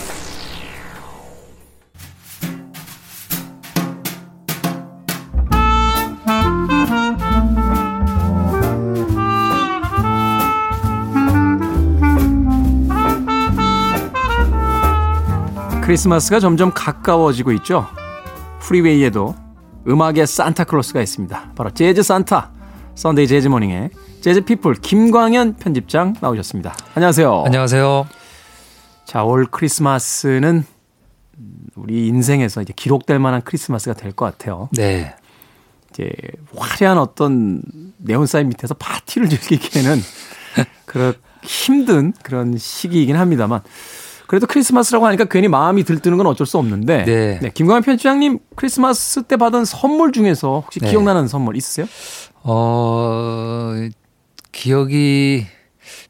크리스마스가 15.90 16.40
점점 16.40 16.72
가까워지고 16.72 17.52
있죠. 17.54 17.88
프리웨이에도 18.60 19.34
음악의 19.88 20.28
산타클로스가 20.28 21.02
있습니다. 21.02 21.54
바로 21.56 21.72
재즈 21.72 22.04
산타, 22.04 22.52
Sunday 22.94 23.28
재즈 23.28 23.48
Morning의 23.48 23.90
재즈 24.22 24.42
피플 24.42 24.76
김광현 24.76 25.56
편집장 25.56 26.14
나오셨습니다. 26.22 26.76
안녕하세요. 26.94 27.44
안녕하세요. 27.44 28.08
자, 29.06 29.24
올 29.24 29.48
크리스마스는 29.48 30.64
우리 31.74 32.06
인생에서 32.06 32.62
이제 32.62 32.72
기록될 32.76 33.18
만한 33.18 33.42
크리스마스가 33.42 33.96
될 33.96 34.12
것 34.12 34.26
같아요. 34.26 34.70
네. 34.74 35.16
이제 35.90 36.12
화려한 36.56 37.00
어떤 37.00 37.64
네온사인 37.98 38.48
밑에서 38.50 38.76
파티를 38.76 39.28
즐기기에는 39.28 40.00
그런 40.86 41.16
힘든 41.42 42.14
그런 42.22 42.60
시기이긴 42.60 43.16
합니다만 43.16 43.62
그래도 44.30 44.46
크리스마스라고 44.46 45.08
하니까 45.08 45.26
괜히 45.26 45.48
마음이 45.48 45.84
들뜨는 45.84 46.16
건 46.20 46.28
어쩔 46.28 46.46
수 46.46 46.60
없는데. 46.60 47.04
네. 47.06 47.40
네 47.42 47.50
김광현 47.52 47.82
편집장님 47.82 48.38
크리스마스 48.56 49.24
때 49.24 49.38
받은 49.38 49.66
선물 49.66 50.12
중에서 50.12 50.62
혹시 50.66 50.80
네. 50.80 50.92
기억나는 50.92 51.28
선물 51.28 51.58
있으세요? 51.58 51.88
어, 52.44 53.74
기억이 54.52 55.48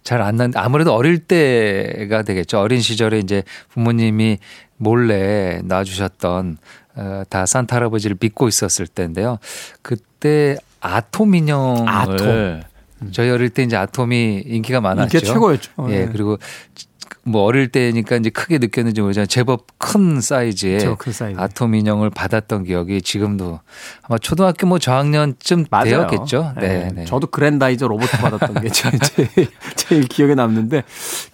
잘안 0.03 0.36
난, 0.36 0.51
아무래도 0.55 0.93
어릴 0.93 1.19
때가 1.19 2.23
되겠죠. 2.23 2.60
어린 2.60 2.82
시절에 2.82 3.19
이제 3.19 3.43
부모님이 3.69 4.39
몰래 4.75 5.62
놔주셨던 5.63 6.58
어, 6.97 7.23
다 7.29 7.45
산타 7.45 7.77
할아버지를 7.77 8.17
믿고 8.19 8.49
있었을 8.49 8.88
때인데요. 8.88 9.38
그때 9.82 10.58
아톰 10.82 11.36
인형을 11.36 11.88
아톰. 11.88 12.63
저희 13.13 13.29
어릴 13.29 13.49
때 13.49 13.63
이제 13.63 13.77
아톰이 13.77 14.43
인기가 14.45 14.82
많았죠. 14.82 15.19
인기 15.19 15.25
최고였죠. 15.25 15.71
예, 15.88 15.99
네. 15.99 16.10
그리고 16.12 16.38
뭐 17.30 17.44
어릴 17.44 17.70
때니까 17.70 18.15
이제 18.18 18.30
크게 18.30 18.58
느꼈는지 18.58 19.02
모르지만 19.02 19.28
제법 19.28 19.65
큰 19.78 20.20
사이즈의 20.22 20.96
큰 20.98 21.12
사이즈. 21.13 21.39
아톰 21.39 21.76
인형을 21.76 22.10
받았던 22.10 22.63
기억이 22.63 23.02
지금도 23.02 23.60
아마 24.04 24.18
초등학교 24.18 24.68
뭐 24.68 24.80
저학년쯤 24.80 25.65
맞아요. 25.70 26.08
되었겠죠. 26.08 26.54
네, 26.60 26.68
네. 26.68 26.92
네. 26.96 27.06
저도 27.06 27.28
그랜다이저 27.28 27.88
로봇 27.88 28.10
받았던 28.12 28.62
게 28.62 28.70
제일, 28.70 29.00
제일 29.76 30.04
기억에 30.08 30.36
남는데 30.36 30.84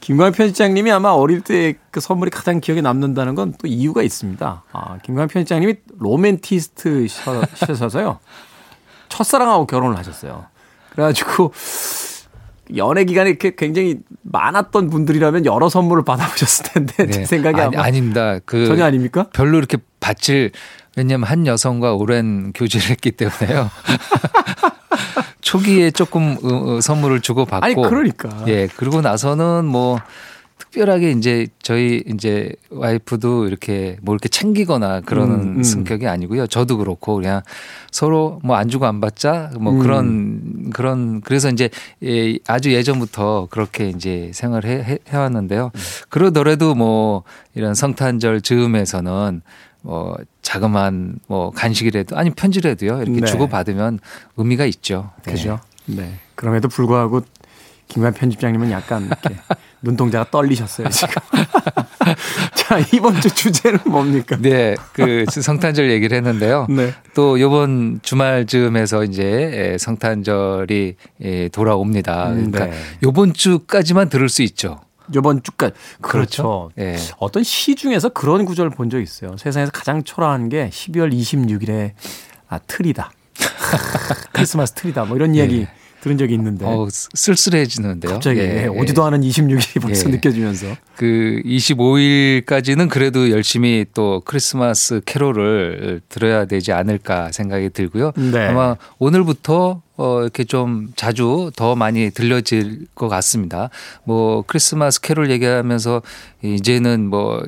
김광현 0.02 0.34
편집장님이 0.34 0.92
아마 0.92 1.10
어릴 1.10 1.42
때 1.42 1.76
그 1.96 2.02
선물이 2.02 2.30
가장 2.30 2.60
기억에 2.60 2.82
남는다는 2.82 3.36
건 3.36 3.54
또 3.58 3.68
이유가 3.68 4.04
있습니다. 4.04 4.64
아, 4.74 4.98
김광현 5.04 5.30
편집장님이 5.30 5.76
로맨티스트셔서요. 5.98 8.20
첫사랑하고 9.08 9.66
결혼을 9.66 9.98
하셨어요. 9.98 10.46
그래가지고 10.92 11.54
연애 12.75 13.04
기간에 13.04 13.30
이렇게 13.30 13.54
굉장히 13.56 13.97
많았던 14.23 14.89
분들이라면 14.89 15.45
여러 15.45 15.69
선물을 15.69 16.04
받아보셨을 16.04 16.65
텐데 16.73 17.06
네. 17.06 17.12
제 17.12 17.25
생각이 17.25 17.60
아니, 17.60 17.78
아닙니다. 17.78 18.39
그 18.45 18.67
전혀 18.67 18.86
아닙니까? 18.86 19.28
별로 19.34 19.58
이렇게 19.58 19.78
받질 19.99 20.51
왜냐하면 20.97 21.28
한 21.28 21.45
여성과 21.45 21.93
오랜 21.93 22.54
교제를 22.54 22.89
했기 22.89 23.12
때문에요. 23.12 23.69
초기에 25.41 25.91
조금 25.91 26.38
어, 26.43 26.75
어, 26.75 26.82
선물을 26.82 27.21
주고 27.21 27.45
받고 27.45 27.65
아니 27.65 27.75
그러니까 27.75 28.30
예 28.47 28.67
그리고 28.75 29.01
나서는 29.01 29.65
뭐 29.65 29.99
특별하게 30.58 31.12
이제 31.12 31.48
저희 31.62 32.04
이제 32.08 32.52
와이프도 32.70 33.48
이렇게 33.48 33.98
뭐 34.02 34.15
이렇게 34.15 34.30
챙기거나 34.30 35.02
그러는 35.02 35.36
음, 35.36 35.56
음. 35.58 35.63
성격이 35.63 36.08
아니고요. 36.08 36.48
저도 36.48 36.78
그렇고 36.78 37.15
그냥 37.15 37.41
서로 37.91 38.39
뭐 38.44 38.56
안 38.56 38.70
주고 38.70 38.86
안 38.86 39.02
받자 39.02 39.52
뭐 39.60 39.74
음. 39.74 39.80
그런 39.80 40.70
그런 40.72 41.22
그래서 41.22 41.50
이제 41.50 41.70
예, 42.04 42.38
아주 42.48 42.74
예전부터 42.74 43.48
그렇게 43.52 43.89
이제 43.89 44.32
생활해 44.34 44.84
해, 44.84 44.98
해왔는데요. 45.10 45.72
음. 45.76 45.80
그러더라도 46.10 46.74
뭐 46.74 47.24
이런 47.54 47.74
성탄절 47.74 48.41
즈음에서는 48.41 49.41
뭐 49.82 50.18
자그마한 50.41 51.20
뭐 51.28 51.52
간식이라도 51.52 52.18
아니 52.18 52.30
편지라도요 52.32 53.02
이렇게 53.02 53.20
네. 53.22 53.28
주고 53.28 53.48
받으면 53.48 54.00
의미가 54.38 54.65
있죠. 54.65 55.12
네. 55.26 55.34
그죠. 55.34 55.60
네. 55.86 56.13
그럼에도 56.36 56.68
불구하고 56.68 57.22
김관 57.88 58.13
편집장님은 58.13 58.71
약간 58.71 59.06
이렇게 59.06 59.36
눈동자가 59.82 60.30
떨리셨어요, 60.32 60.89
지금. 60.89 61.13
자, 62.56 62.80
이번 62.93 63.21
주 63.21 63.34
주제는 63.34 63.80
뭡니까? 63.86 64.38
네, 64.39 64.76
그 64.93 65.26
성탄절 65.30 65.91
얘기를 65.91 66.17
했는데요. 66.17 66.67
네. 66.69 66.93
또 67.13 67.39
요번 67.39 68.00
주말 68.02 68.48
즈음에서 68.48 69.04
이제 69.04 69.78
성탄절이 69.80 70.95
돌아옵니다. 71.52 72.30
음, 72.32 72.52
그러니까 72.52 72.65
네. 72.76 72.84
요번 73.04 73.34
주까지만 73.34 74.10
들을 74.10 74.28
수 74.30 74.41
있죠. 74.41 74.80
요번 75.13 75.43
주까지. 75.43 75.76
그렇죠. 76.02 76.71
그렇죠. 76.71 76.71
네. 76.76 76.98
어떤 77.19 77.43
시 77.43 77.76
중에서 77.76 78.10
그런 78.10 78.45
구절을 78.45 78.71
본 78.71 78.89
적이 78.89 79.04
있어요. 79.04 79.38
세상에서 79.38 79.71
가장 79.71 80.04
초라한 80.04 80.50
게 80.50 80.69
12월 80.71 81.13
26일에 81.13 81.91
아, 82.48 82.60
틀이다. 82.60 83.12
크리스마스 84.34 84.74
틀이다. 84.74 85.06
뭐 85.06 85.15
이런 85.15 85.36
이야기 85.36 85.60
네. 85.60 85.67
들은 86.06 86.20
적이 86.20 86.36
있는데. 86.36 86.65
어, 86.68 86.88
쓸쓸해지는데요. 86.91 88.13
갑자기 88.13 88.39
예, 88.39 88.63
예. 88.63 88.68
오지도 88.68 89.04
않은 89.06 89.22
26일이 89.22 89.82
벌써 89.82 90.08
예. 90.08 90.12
느껴지면서. 90.13 90.68
그 90.96 91.41
25일까지는 91.44 92.89
그래도 92.89 93.32
열심히 93.32 93.86
또 93.91 94.22
크리스마스 94.24 95.02
캐롤을 95.04 96.02
들어야 96.08 96.46
되지 96.46 96.74
않을까 96.74 97.32
생각이 97.32 97.72
들고요. 97.72 98.12
네. 98.18 98.50
아마 98.50 98.76
오늘부터 99.00 99.82
어, 99.98 100.22
이렇게 100.22 100.44
좀 100.44 100.89
자주 100.96 101.50
더 101.56 101.76
많이 101.76 102.12
들려질 102.12 102.86
것 102.94 103.08
같습니다. 103.08 103.72
뭐 104.04 104.44
크리스마스 104.46 105.02
캐롤 105.02 105.32
얘기하면서 105.32 106.04
이제는 106.44 107.10
뭐 107.10 107.44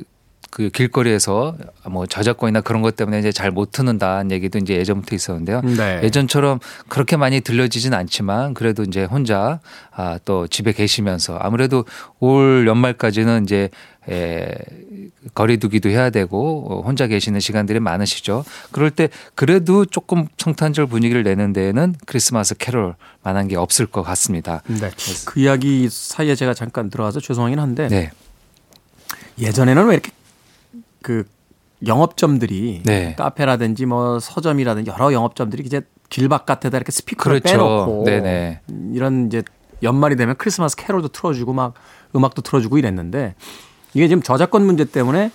그 0.49 0.69
길거리에서 0.69 1.55
뭐 1.89 2.05
저작권이나 2.05 2.61
그런 2.61 2.81
것 2.81 2.95
때문에 2.95 3.19
이제 3.19 3.31
잘 3.31 3.51
못 3.51 3.71
듣는다는 3.71 4.31
얘기도 4.31 4.59
이제 4.59 4.75
예전부터 4.75 5.15
있었는데요. 5.15 5.61
네. 5.61 6.01
예전처럼 6.03 6.59
그렇게 6.89 7.17
많이 7.17 7.41
들려지진 7.41 7.93
않지만 7.93 8.53
그래도 8.53 8.83
이제 8.83 9.03
혼자 9.03 9.59
아, 9.91 10.19
또 10.25 10.47
집에 10.47 10.73
계시면서 10.73 11.37
아무래도 11.37 11.85
올 12.19 12.65
연말까지는 12.67 13.43
이제 13.43 13.69
에, 14.09 14.53
거리두기도 15.33 15.89
해야 15.89 16.09
되고 16.09 16.83
혼자 16.85 17.07
계시는 17.07 17.39
시간들이 17.39 17.79
많으시죠. 17.79 18.45
그럴 18.71 18.91
때 18.91 19.09
그래도 19.35 19.85
조금 19.85 20.27
성탄절 20.37 20.85
분위기를 20.87 21.23
내는 21.23 21.51
데에는 21.53 21.95
크리스마스 22.05 22.55
캐롤 22.55 22.95
만한 23.23 23.47
게 23.47 23.55
없을 23.57 23.85
것 23.85 24.03
같습니다. 24.03 24.61
네. 24.67 24.91
그 25.25 25.39
이야기 25.39 25.89
사이에 25.89 26.35
제가 26.35 26.53
잠깐 26.53 26.89
들어와서 26.89 27.19
죄송하긴 27.19 27.59
한데 27.59 27.87
네. 27.87 28.11
예전에는 29.39 29.85
왜 29.87 29.93
이렇게 29.95 30.11
그 31.07 31.23
영업점들이 31.85 32.81
네. 32.83 33.15
카페라든지 33.17 33.85
뭐 33.85 34.19
서점이라든지 34.19 34.91
여러 34.91 35.13
영업점들이 35.13 35.63
이제 35.63 35.81
길 36.09 36.27
바깥에다 36.27 36.75
이렇게 36.77 36.91
스피커를 36.91 37.39
그렇죠. 37.39 37.57
빼놓고 37.57 38.03
네네. 38.05 38.61
이런 38.93 39.27
이제 39.27 39.41
연말이 39.83 40.17
되면 40.17 40.35
크리스마스 40.37 40.75
캐롤도 40.75 41.09
틀어주고 41.09 41.53
막 41.53 41.75
음악도 42.13 42.41
틀어주고 42.41 42.77
이랬는데 42.77 43.35
이게 43.93 44.09
지금 44.09 44.21
저작권 44.21 44.65
문제 44.65 44.83
때문에 44.83 45.31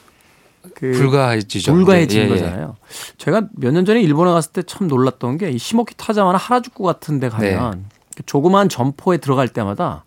그 0.74 0.92
불가해지죠. 0.92 1.72
불가해진 1.72 2.20
네. 2.20 2.28
예, 2.28 2.30
예. 2.30 2.38
거잖아요. 2.38 2.76
제가 3.16 3.48
몇 3.56 3.72
년 3.72 3.86
전에 3.86 4.02
일본에 4.02 4.30
갔을 4.30 4.52
때 4.52 4.62
참 4.62 4.88
놀랐던 4.88 5.38
게 5.38 5.50
이 5.50 5.56
시모키 5.58 5.94
타자마나 5.96 6.36
하라주쿠 6.36 6.82
같은 6.84 7.18
데 7.18 7.30
가면 7.30 7.70
네. 7.70 7.84
그 8.14 8.22
조그마한 8.26 8.68
점포에 8.68 9.16
들어갈 9.16 9.48
때마다 9.48 10.04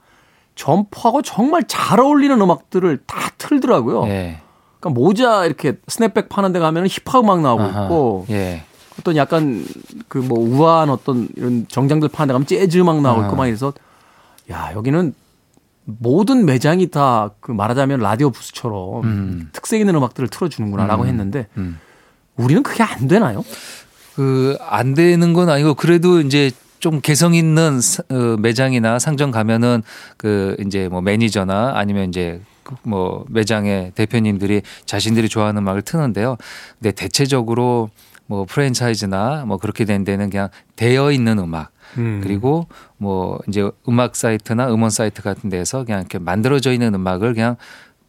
점포하고 0.54 1.24
정말 1.24 1.64
잘 1.68 2.00
어울리는 2.00 2.40
음악들을 2.40 3.00
다 3.08 3.32
틀더라고요. 3.40 4.06
네. 4.06 4.42
그러니까 4.86 4.90
모자 5.02 5.46
이렇게 5.46 5.74
스냅백 5.88 6.30
파는 6.30 6.54
데 6.54 6.60
가면 6.60 6.86
힙합 6.88 7.24
음악 7.24 7.42
나오고 7.42 7.64
아하, 7.64 7.84
있고 7.84 8.26
예. 8.30 8.64
어떤 9.00 9.16
약간 9.16 9.66
그 10.08 10.20
뭐 10.20 10.40
우아한 10.40 10.90
어떤 10.90 11.28
이런 11.36 11.66
정장들 11.68 12.10
파는 12.10 12.28
데 12.28 12.34
가면 12.34 12.46
재즈 12.46 12.78
음악 12.78 13.02
나오고 13.02 13.24
있고 13.24 13.36
막 13.36 13.48
이래서 13.48 13.74
야, 14.52 14.72
여기는 14.76 15.14
모든 15.86 16.46
매장이 16.46 16.90
다 16.92 17.32
그 17.40 17.52
말하자면 17.52 18.00
라디오 18.00 18.30
부스처럼 18.30 19.04
음. 19.04 19.50
특색 19.54 19.80
있는 19.80 19.96
음악들을 19.96 20.30
틀어주는구나라고 20.30 21.04
음. 21.04 21.08
했는데 21.08 21.48
음. 21.58 21.80
우리는 22.38 22.62
그게 22.64 22.84
안 22.84 23.08
되나요? 23.08 23.44
그 24.16 24.58
안 24.62 24.94
되는 24.94 25.34
건 25.34 25.50
아니고 25.50 25.74
그래도 25.74 26.22
이제 26.22 26.52
좀 26.80 27.02
개성 27.02 27.34
있는 27.34 27.80
어, 28.10 28.16
매장이나 28.40 29.00
상점 29.00 29.32
가면은 29.32 29.82
그 30.18 30.56
이제 30.66 30.88
뭐 30.90 31.02
매니저나 31.02 31.74
아니면 31.76 32.10
이제 32.10 32.40
그 32.40 32.55
뭐 32.84 33.26
매장의 33.30 33.92
대표님들이 33.96 34.62
자신들이 34.86 35.30
좋아하는 35.30 35.62
음악을 35.62 35.82
트는데요. 35.82 36.38
근데 36.80 36.92
대체적으로 36.92 37.90
뭐 38.28 38.46
프랜차이즈나 38.46 39.46
뭐 39.46 39.58
그렇게 39.58 39.86
된 39.86 40.04
데는 40.04 40.30
그냥 40.30 40.50
되어 40.76 41.12
있는 41.12 41.38
음악 41.40 41.72
음. 41.98 42.22
그리고 42.24 42.68
뭐 42.98 43.40
이제 43.48 43.70
음악 43.88 44.16
사이트나 44.16 44.74
음원 44.74 44.90
사이트 44.90 45.22
같은 45.22 45.50
데서 45.50 45.84
그냥 45.84 46.02
이렇게 46.02 46.18
만들어져 46.18 46.72
있는 46.72 46.94
음악을 46.96 47.34
그냥 47.34 47.56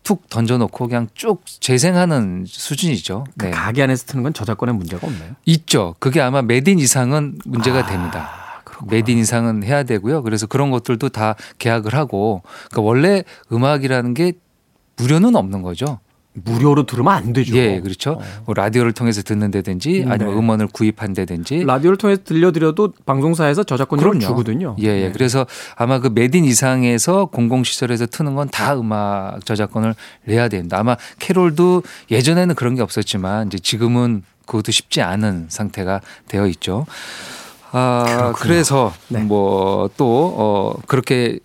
툭 0.03 0.29
던져놓고 0.31 0.87
그냥 0.87 1.09
쭉 1.15 1.43
재생하는 1.45 2.45
수준이죠. 2.47 3.25
그 3.37 3.47
네. 3.47 3.51
가게 3.51 3.83
안에서 3.83 4.07
트는 4.07 4.23
건 4.23 4.33
저작권에 4.33 4.73
문제가 4.73 5.07
없나요? 5.07 5.33
있죠. 5.47 5.97
그게 5.99 6.21
아마 6.21 6.43
매딘 6.43 6.79
이상은 6.79 7.39
문제가 7.45 7.81
아, 7.81 7.87
됩니다. 7.87 8.63
매딘 8.89 9.19
이상은 9.19 9.65
해야 9.65 9.83
되고요. 9.83 10.23
그래서 10.23 10.47
그런 10.47 10.71
것들도 10.71 11.09
다 11.09 11.35
계약을 11.59 11.95
하고 11.95 12.43
그러니까 12.71 12.83
원래 12.83 13.25
음악이라는 13.51 14.15
게 14.15 14.35
무료는 14.97 15.37
없는 15.37 15.63
거죠. 15.63 15.99
무료로 16.45 16.85
들으면 16.85 17.15
안 17.15 17.33
되죠. 17.33 17.57
예, 17.57 17.81
그렇죠. 17.81 18.11
어. 18.11 18.23
뭐 18.45 18.55
라디오를 18.55 18.93
통해서 18.93 19.23
듣는다든지 19.23 20.05
네. 20.05 20.11
아니면 20.11 20.35
음원을 20.37 20.67
구입한다든지 20.67 21.65
라디오를 21.65 21.97
통해서 21.97 22.21
들려드려도 22.25 22.93
방송사에서 23.07 23.65
저작권료를 23.65 24.21
주거든요. 24.21 24.77
예, 24.81 24.85
예. 24.89 25.07
네. 25.07 25.13
그래서 25.13 25.47
아마 25.77 25.99
그 25.99 26.09
매딘 26.13 26.45
이상에서 26.45 27.25
공공시설에서 27.27 28.05
트는 28.07 28.35
건 28.35 28.49
다 28.49 28.79
음악 28.79 29.47
저작권을 29.47 29.95
내야 30.25 30.49
된다. 30.49 30.79
아마 30.79 30.97
캐롤도 31.19 31.83
예전에는 32.11 32.55
그런 32.55 32.75
게 32.75 32.83
없었지만 32.83 33.47
이제 33.47 33.59
지금은 33.59 34.23
그것도 34.45 34.73
쉽지 34.73 35.01
않은 35.01 35.47
상태가 35.49 36.03
되어 36.29 36.47
있죠. 36.49 36.85
아, 37.73 38.05
그렇군요. 38.07 38.33
그래서 38.35 38.93
네. 39.09 39.21
뭐또 39.21 40.35
어, 40.37 40.75
그렇게 40.87 41.39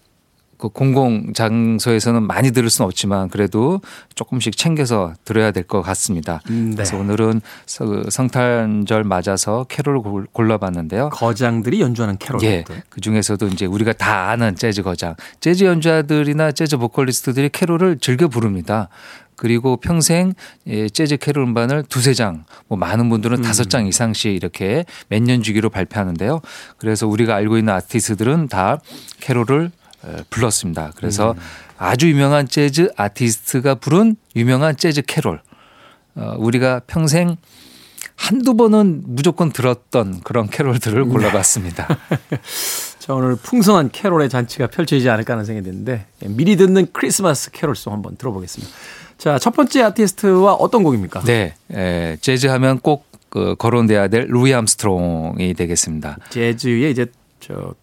그 0.61 0.69
공공 0.69 1.33
장소에서는 1.33 2.21
많이 2.21 2.51
들을 2.51 2.69
수는 2.69 2.85
없지만 2.85 3.29
그래도 3.29 3.81
조금씩 4.13 4.55
챙겨서 4.55 5.15
들어야 5.25 5.49
될 5.49 5.63
것 5.63 5.81
같습니다. 5.81 6.39
음, 6.51 6.69
네. 6.69 6.75
그래서 6.75 6.97
오늘은 6.97 7.41
그 7.79 8.03
성탄절 8.09 9.03
맞아서 9.03 9.65
캐롤을 9.69 10.27
골라봤는데요. 10.31 11.09
거장들이 11.09 11.81
연주하는 11.81 12.17
캐롤. 12.19 12.43
예. 12.43 12.63
그 12.89 13.01
중에서도 13.01 13.47
이제 13.47 13.65
우리가 13.65 13.93
다 13.93 14.29
아는 14.29 14.55
재즈 14.55 14.83
거장, 14.83 15.15
재즈 15.39 15.63
연주자들이나 15.63 16.51
재즈 16.51 16.77
보컬리스트들이 16.77 17.49
캐롤을 17.49 17.97
즐겨 17.99 18.27
부릅니다. 18.27 18.89
그리고 19.35 19.77
평생 19.77 20.33
예, 20.67 20.87
재즈 20.89 21.17
캐롤 21.17 21.43
음반을 21.45 21.83
두세 21.89 22.13
장, 22.13 22.43
뭐 22.67 22.77
많은 22.77 23.09
분들은 23.09 23.39
음. 23.39 23.41
다섯 23.41 23.67
장 23.69 23.87
이상씩 23.87 24.35
이렇게 24.35 24.85
몇 25.09 25.23
년 25.23 25.41
주기로 25.41 25.71
발표하는데요. 25.71 26.41
그래서 26.77 27.07
우리가 27.07 27.33
알고 27.35 27.57
있는 27.57 27.73
아티스트들은 27.73 28.49
다 28.49 28.79
캐롤을 29.21 29.71
불렀습니다. 30.29 30.91
그래서 30.95 31.31
음. 31.31 31.37
아주 31.77 32.09
유명한 32.09 32.47
재즈 32.47 32.91
아티스트가 32.95 33.75
부른 33.75 34.15
유명한 34.35 34.75
재즈 34.77 35.03
캐롤. 35.03 35.41
어, 36.15 36.35
우리가 36.37 36.81
평생 36.87 37.37
한두 38.15 38.55
번은 38.55 39.03
무조건 39.05 39.51
들었던 39.51 40.21
그런 40.21 40.49
캐롤들을 40.49 41.05
골라봤습니다. 41.05 41.87
자, 42.99 43.15
오늘 43.15 43.35
풍성한 43.35 43.89
캐롤의 43.91 44.29
잔치가 44.29 44.67
펼쳐지지 44.67 45.09
않을까 45.09 45.33
하는 45.33 45.45
생각이 45.45 45.63
드는데 45.65 46.05
예, 46.23 46.27
미리 46.27 46.55
듣는 46.55 46.87
크리스마스 46.93 47.49
캐롤송 47.51 47.93
한번 47.93 48.17
들어보겠습니다. 48.17 48.71
자, 49.17 49.39
첫 49.39 49.51
번째 49.55 49.83
아티스트와 49.83 50.53
어떤 50.53 50.83
곡입니까? 50.83 51.21
네, 51.21 51.55
에, 51.71 52.17
재즈 52.21 52.47
하면 52.47 52.79
꼭 52.79 53.11
그 53.31 53.55
거론돼야 53.57 54.09
될 54.09 54.27
루이 54.27 54.53
암스트롱이 54.53 55.53
되겠습니다. 55.53 56.17
재즈의 56.29 56.91
이제 56.91 57.05
저 57.39 57.73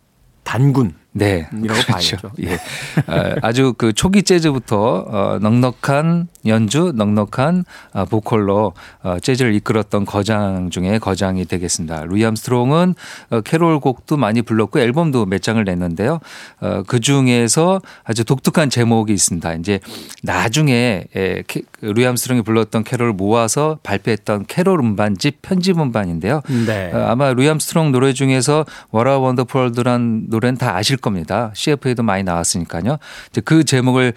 단군 0.45 0.95
네. 1.19 1.49
이라고 1.53 1.81
그렇죠. 1.83 2.17
봐야죠. 2.17 2.31
예. 2.43 2.55
어, 2.55 3.35
아주 3.43 3.75
그 3.77 3.93
초기 3.93 4.23
재즈부터 4.23 5.07
어, 5.09 5.39
넉넉한 5.41 6.29
연주, 6.47 6.93
넉넉한 6.95 7.65
어, 7.93 8.05
보컬로 8.05 8.73
어, 9.03 9.19
재즈를 9.21 9.55
이끌었던 9.55 10.05
거장 10.05 10.71
중에 10.71 10.99
거장이 10.99 11.45
되겠습니다. 11.45 12.05
루이 12.05 12.25
암스트롱은 12.25 12.95
어, 13.31 13.41
캐롤 13.41 13.81
곡도 13.81 14.17
많이 14.17 14.43
불렀고 14.43 14.81
앨범도 14.81 15.27
몇 15.27 15.43
장을 15.43 15.63
냈는데요. 15.63 16.21
어, 16.61 16.83
그 16.87 17.01
중에서 17.01 17.81
아주 18.05 18.25
독특한 18.25 18.71
제목이 18.71 19.13
있습니다. 19.13 19.55
이제 19.55 19.81
나중에 20.23 21.05
예, 21.17 21.43
캐, 21.47 21.63
루이 21.81 22.07
암스트롱이 22.07 22.43
불렀던 22.43 22.85
캐롤을 22.85 23.13
모아서 23.13 23.79
발표했던 23.83 24.47
캐롤 24.47 24.81
음반집 24.81 25.43
편집 25.43 25.79
음반인데요. 25.79 26.43
네. 26.67 26.93
어, 26.93 27.07
아마 27.09 27.33
루이 27.33 27.49
암스트롱 27.49 27.93
노래 27.93 28.13
중에서 28.13 28.65
What 28.91 29.19
a 29.19 29.25
Wonderful 29.25 29.79
World란 29.79 30.27
노래는 30.29 30.59
다 30.59 30.77
아실 30.77 30.97
겁니다. 30.97 31.51
CF에도 31.55 32.03
많이 32.03 32.23
나왔으니까요. 32.23 32.99
그 33.45 33.65
제목을 33.65 34.13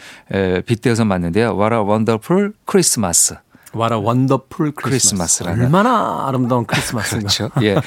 빗대어서 0.65 1.05
만는데요. 1.05 1.55
What 2.11 2.11
a 2.11 2.19
Wonderful 2.19 2.51
Christmas. 2.69 3.33
What 3.73 3.93
a 3.93 3.99
Wonderful 3.99 4.73
Christmas. 4.77 5.43
라는 5.43 5.63
얼마나 5.63 6.25
아름다운 6.27 6.65
크리스마스인가. 6.65 7.29
그렇죠. 7.29 7.49
예. 7.61 7.77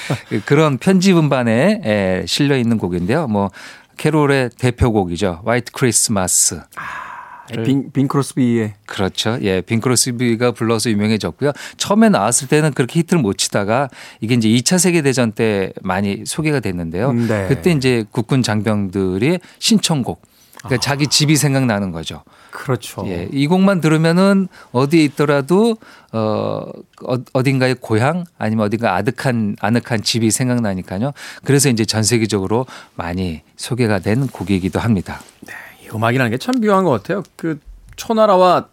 그런 0.47 0.79
편집 0.79 1.17
음반에 1.17 2.25
실려 2.27 2.57
있는 2.57 2.79
곡인데요. 2.79 3.27
뭐 3.27 3.51
캐롤의 3.97 4.51
대표곡이죠. 4.59 5.43
White 5.47 5.73
Christmas. 5.77 6.61
아. 6.77 7.15
빈, 7.63 7.93
빈 7.93 8.09
크로스비의 8.09 8.73
그렇죠. 8.87 9.37
예, 9.43 9.61
빈 9.61 9.83
크로스비가 9.83 10.53
불러서 10.53 10.89
유명해졌고요. 10.89 11.53
처음에 11.77 12.09
나왔을 12.09 12.49
때는 12.49 12.73
그렇게 12.73 13.01
히트를 13.01 13.23
못 13.23 13.37
치다가 13.37 13.91
이게 14.23 14.35
이제 14.35 14.49
2차 14.49 14.79
세계 14.79 15.03
대전 15.03 15.33
때 15.33 15.71
많이 15.83 16.25
소개가 16.25 16.61
됐는데요. 16.61 17.13
네. 17.13 17.47
그때 17.47 17.73
이제 17.73 18.07
국군 18.11 18.43
장병들의 18.43 19.41
신청곡 19.59 20.23
그러니까 20.61 20.77
아. 20.77 20.81
자기 20.81 21.07
집이 21.07 21.37
생각나는 21.37 21.93
거죠. 21.93 22.23
그렇죠. 22.55 23.03
예, 23.09 23.29
이 23.33 23.49
곡만 23.49 23.81
들으면은 23.81 24.47
어디에 24.71 25.03
있더라도 25.07 25.77
어, 26.13 26.63
어 27.03 27.17
어딘가의 27.33 27.75
고향 27.81 28.25
아니면 28.39 28.65
어딘가 28.65 28.95
아득한 28.95 29.57
아늑한 29.61 30.03
집이 30.05 30.31
생각나니까요. 30.31 31.13
그래서 31.43 31.69
이제 31.69 31.85
전 31.85 32.05
세계적으로 32.05 32.67
많이 32.95 33.43
소개가 33.57 33.99
된 33.99 34.29
곡이기도 34.29 34.79
합니다. 34.79 35.21
네. 35.41 35.53
음악이라는 35.93 36.31
게 36.31 36.39
참 36.39 36.61
묘한 36.61 36.85
것 36.85 36.91
같아요. 36.91 37.25
그 37.35 37.59
초나라와 37.97 38.69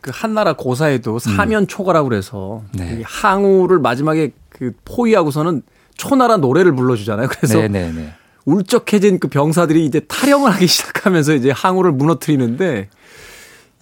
그 0.00 0.10
한나라 0.14 0.54
고사에도 0.54 1.18
사면 1.18 1.66
초가라고 1.66 2.08
그래서 2.08 2.62
네. 2.72 3.02
항우를 3.04 3.80
마지막에 3.80 4.32
그 4.48 4.72
포위하고서는 4.86 5.62
초나라 5.96 6.38
노래를 6.38 6.74
불러주잖아요. 6.74 7.28
그래서 7.28 7.58
네네네. 7.58 8.14
울적해진 8.44 9.18
그 9.18 9.28
병사들이 9.28 9.84
이제 9.84 10.00
탈영을 10.00 10.52
하기 10.52 10.66
시작하면서 10.68 11.34
이제 11.34 11.50
항우를 11.50 11.92
무너뜨리는데 11.92 12.88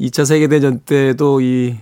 2차 0.00 0.24
세계대전 0.24 0.80
때도 0.80 1.40
이 1.40 1.76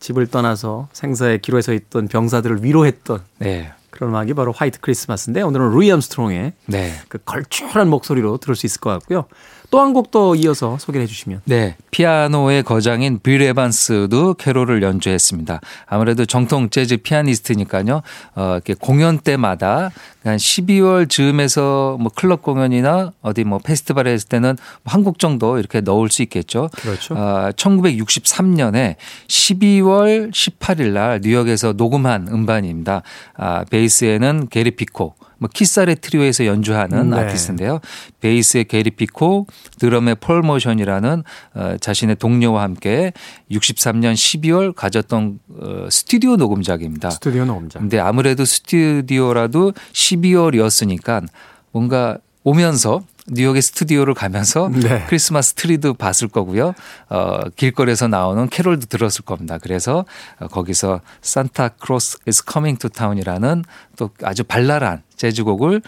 집을 0.00 0.26
떠나서 0.26 0.88
생사의 0.92 1.40
기로에 1.40 1.62
서 1.62 1.72
있던 1.72 2.08
병사들을 2.08 2.64
위로했던 2.64 3.20
네. 3.38 3.72
그런 3.90 4.10
음악이 4.10 4.34
바로 4.34 4.52
화이트 4.52 4.80
크리스마스인데 4.80 5.42
오늘은 5.42 5.70
루이 5.70 5.90
암스트롱의 5.90 6.52
네. 6.66 6.94
그 7.08 7.18
걸출한 7.24 7.88
목소리로 7.88 8.38
들을 8.38 8.54
수 8.54 8.66
있을 8.66 8.80
것 8.80 8.90
같고요. 8.90 9.26
또 9.70 9.78
한 9.80 9.92
곡 9.92 10.10
더 10.10 10.34
이어서 10.34 10.76
소개해 10.78 11.02
를 11.04 11.08
주시면. 11.08 11.40
네. 11.44 11.76
피아노의 11.90 12.62
거장인 12.62 13.18
빌 13.22 13.42
에반스도 13.42 14.34
캐롤을 14.34 14.82
연주했습니다. 14.82 15.60
아무래도 15.86 16.24
정통 16.26 16.70
재즈 16.70 16.98
피아니스트니까요. 16.98 18.02
어, 18.34 18.52
이렇게 18.54 18.74
공연 18.74 19.18
때마다 19.18 19.90
한 20.24 20.36
12월 20.36 21.08
즈음에서 21.08 21.96
뭐 22.00 22.10
클럽 22.14 22.42
공연이나 22.42 23.12
어디 23.22 23.44
뭐 23.44 23.58
페스티벌에 23.58 24.12
했을 24.12 24.28
때는 24.28 24.56
한 24.84 25.02
곡 25.04 25.18
정도 25.20 25.58
이렇게 25.58 25.80
넣을 25.80 26.08
수 26.10 26.22
있겠죠. 26.22 26.68
그렇죠. 26.72 27.14
어, 27.14 27.50
1963년에 27.56 28.96
12월 29.28 30.32
18일 30.32 30.92
날 30.92 31.20
뉴욕에서 31.22 31.72
녹음한 31.74 32.28
음반입니다. 32.28 33.02
아, 33.36 33.64
베이스에는 33.70 34.48
게리 34.48 34.72
피콕, 34.72 35.14
뭐 35.38 35.48
키스 35.52 35.74
자렛 35.74 35.96
트리오에서 35.96 36.46
연주하는 36.46 37.10
네. 37.10 37.18
아티스트인데요. 37.18 37.80
베이스의 38.20 38.64
게리 38.64 38.90
피콕, 38.90 39.46
드럼의 39.78 40.16
폴 40.16 40.42
모션이라는 40.42 41.22
어, 41.54 41.76
자신의 41.80 42.16
동료와 42.16 42.62
함께 42.62 43.12
63년 43.50 44.14
12월 44.14 44.74
가졌던 44.74 45.38
어, 45.60 45.88
스튜디오 45.90 46.36
녹음작입니다. 46.36 47.10
스튜디오 47.10 47.44
녹음작. 47.44 47.80
근데 47.80 47.98
아무래도 47.98 48.44
스튜디오라도 48.44 49.72
12월이었으니까 49.92 51.26
뭔가 51.72 52.18
오면서 52.44 53.02
뉴욕의 53.28 53.60
스튜디오를 53.60 54.14
가면서 54.14 54.70
네. 54.72 55.04
크리스마스 55.08 55.54
트리도 55.54 55.94
봤을 55.94 56.28
거고요. 56.28 56.74
어, 57.08 57.40
길거리에서 57.56 58.08
나오는 58.08 58.48
캐롤도 58.48 58.86
들었을 58.86 59.24
겁니다. 59.24 59.58
그래서 59.58 60.04
어, 60.38 60.46
거기서 60.46 61.00
Santa 61.22 61.68
Claus 61.80 62.18
is 62.28 62.42
coming 62.50 62.78
to 62.78 62.88
town이라는 62.88 63.64
또 63.96 64.10
아주 64.22 64.44
발랄한 64.44 65.02
재즈곡을 65.16 65.82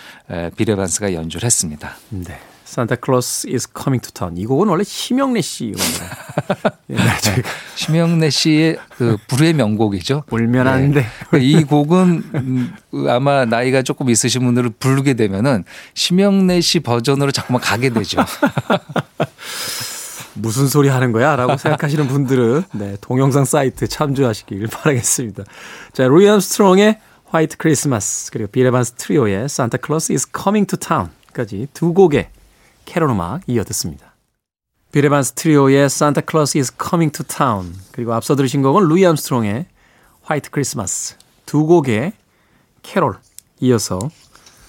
빌 0.56 0.71
에반스가 0.71 1.14
연주를 1.14 1.46
했습니다. 1.46 1.96
네. 2.10 2.38
Santa 2.68 2.96
Claus 2.96 3.48
is 3.48 3.66
coming 3.74 4.02
to 4.02 4.12
town. 4.12 4.36
이 4.36 4.44
곡은 4.44 4.68
원래 4.68 4.84
심형래 4.84 5.40
씨 5.40 5.72
옛날 6.90 7.16
심형래 7.74 8.28
씨의 8.28 8.76
그 8.90 9.16
불후의 9.26 9.54
명곡이죠. 9.54 10.24
울면 10.30 10.68
안 10.68 10.92
돼. 10.92 11.06
네. 11.32 11.40
이 11.40 11.64
곡은 11.64 12.24
음, 12.34 12.76
아마 13.08 13.46
나이가 13.46 13.80
조금 13.80 14.10
있으신 14.10 14.44
분들을 14.44 14.70
부르게 14.78 15.14
되면은 15.14 15.64
심형래 15.94 16.60
씨 16.60 16.80
버전으로 16.80 17.30
자꾸만 17.30 17.62
가게 17.62 17.88
되죠. 17.88 18.22
무슨 20.34 20.68
소리 20.68 20.88
하는 20.88 21.12
거야? 21.12 21.36
라고 21.36 21.56
생각하시는 21.56 22.06
분들은 22.06 22.64
네, 22.72 22.96
동영상 23.00 23.44
사이트 23.46 23.88
참조하시길 23.88 24.68
바라겠습니다. 24.68 25.44
자, 25.92 26.06
루이 26.06 26.28
암스트롱의 26.28 26.98
화이트 27.30 27.56
크리스마스 27.58 28.30
그리고 28.30 28.50
빌 28.50 28.63
에반스 28.63 28.92
트리오의 28.92 29.48
Santa 29.48 29.78
Claus 29.78 30.12
is 30.12 30.26
coming 30.34 30.66
to 30.66 30.78
town까지 30.78 31.68
두 31.74 31.92
곡의 31.92 32.30
캐롤 32.86 33.10
음악 33.10 33.42
이어 33.46 33.64
듣습니다. 33.64 34.08
빌 34.90 35.03
에반스 35.03 35.32
트리오의 35.32 35.84
Santa 35.84 36.22
Claus 36.28 36.56
is 36.56 36.72
Coming 36.82 37.12
to 37.12 37.24
Town 37.26 37.74
그리고 37.92 38.14
앞서 38.14 38.34
들으신 38.34 38.62
곡은 38.62 38.88
루이 38.88 39.04
암스트롱의 39.04 39.66
화이트 40.22 40.50
크리스마스 40.50 41.16
두 41.44 41.66
곡의 41.66 42.12
캐롤 42.82 43.18
이어서 43.60 43.98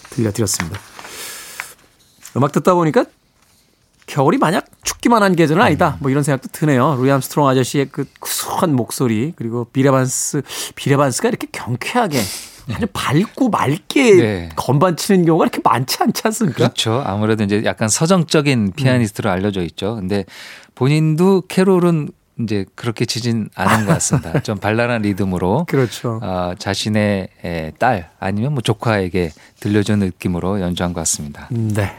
들려드렸습니다. 0.10 0.78
음악 2.36 2.52
듣다 2.52 2.74
보니까 2.74 3.06
겨울이 4.08 4.38
만약 4.38 4.66
춥기만 4.84 5.24
한 5.24 5.36
계절은 5.36 5.62
아니다. 5.62 5.98
뭐 6.02 6.12
이런 6.12 6.24
생각도 6.24 6.50
드네요. 6.52 6.96
루이 6.96 7.10
암스트롱 7.12 7.48
아저씨의 7.48 7.90
그 7.90 8.06
구수한 8.20 8.76
목소리 8.76 9.32
그리고 9.38 9.66
빌 9.72 9.93
에반스 9.93 10.42
빌 10.76 10.89
에반스가 10.89 11.30
이렇게 11.30 11.48
경쾌하게 11.52 12.20
아주 12.74 12.88
밝고 12.92 13.50
맑게 13.50 14.16
네. 14.16 14.50
건반 14.56 14.96
치는 14.96 15.26
경우가 15.26 15.46
이렇게 15.46 15.60
많지 15.64 15.98
않지 16.02 16.22
않습니까? 16.26 16.58
그렇죠. 16.58 17.02
아무래도 17.06 17.44
이제 17.44 17.64
약간 17.66 17.90
서정적인 17.90 18.74
피아니스트로 18.76 19.30
음. 19.30 19.34
알려져 19.34 19.62
있죠. 19.64 19.96
근데 19.96 20.26
본인도 20.76 21.44
캐롤은 21.48 22.10
이제 22.42 22.66
그렇게 22.76 23.06
치진 23.06 23.50
않은 23.56 23.86
것 23.86 23.94
같습니다. 23.94 24.40
좀 24.44 24.58
발랄한 24.58 25.02
리듬으로. 25.02 25.66
그렇죠. 25.68 26.20
어, 26.24 26.54
자신의 26.58 27.30
딸 27.78 28.12
아니면 28.20 28.54
뭐 28.54 28.62
조카에게 28.62 29.32
들려주는 29.60 30.00
느낌으로 30.06 30.62
연주한 30.62 30.94
것 30.94 31.02
같습니다. 31.02 31.48
네. 31.52 31.92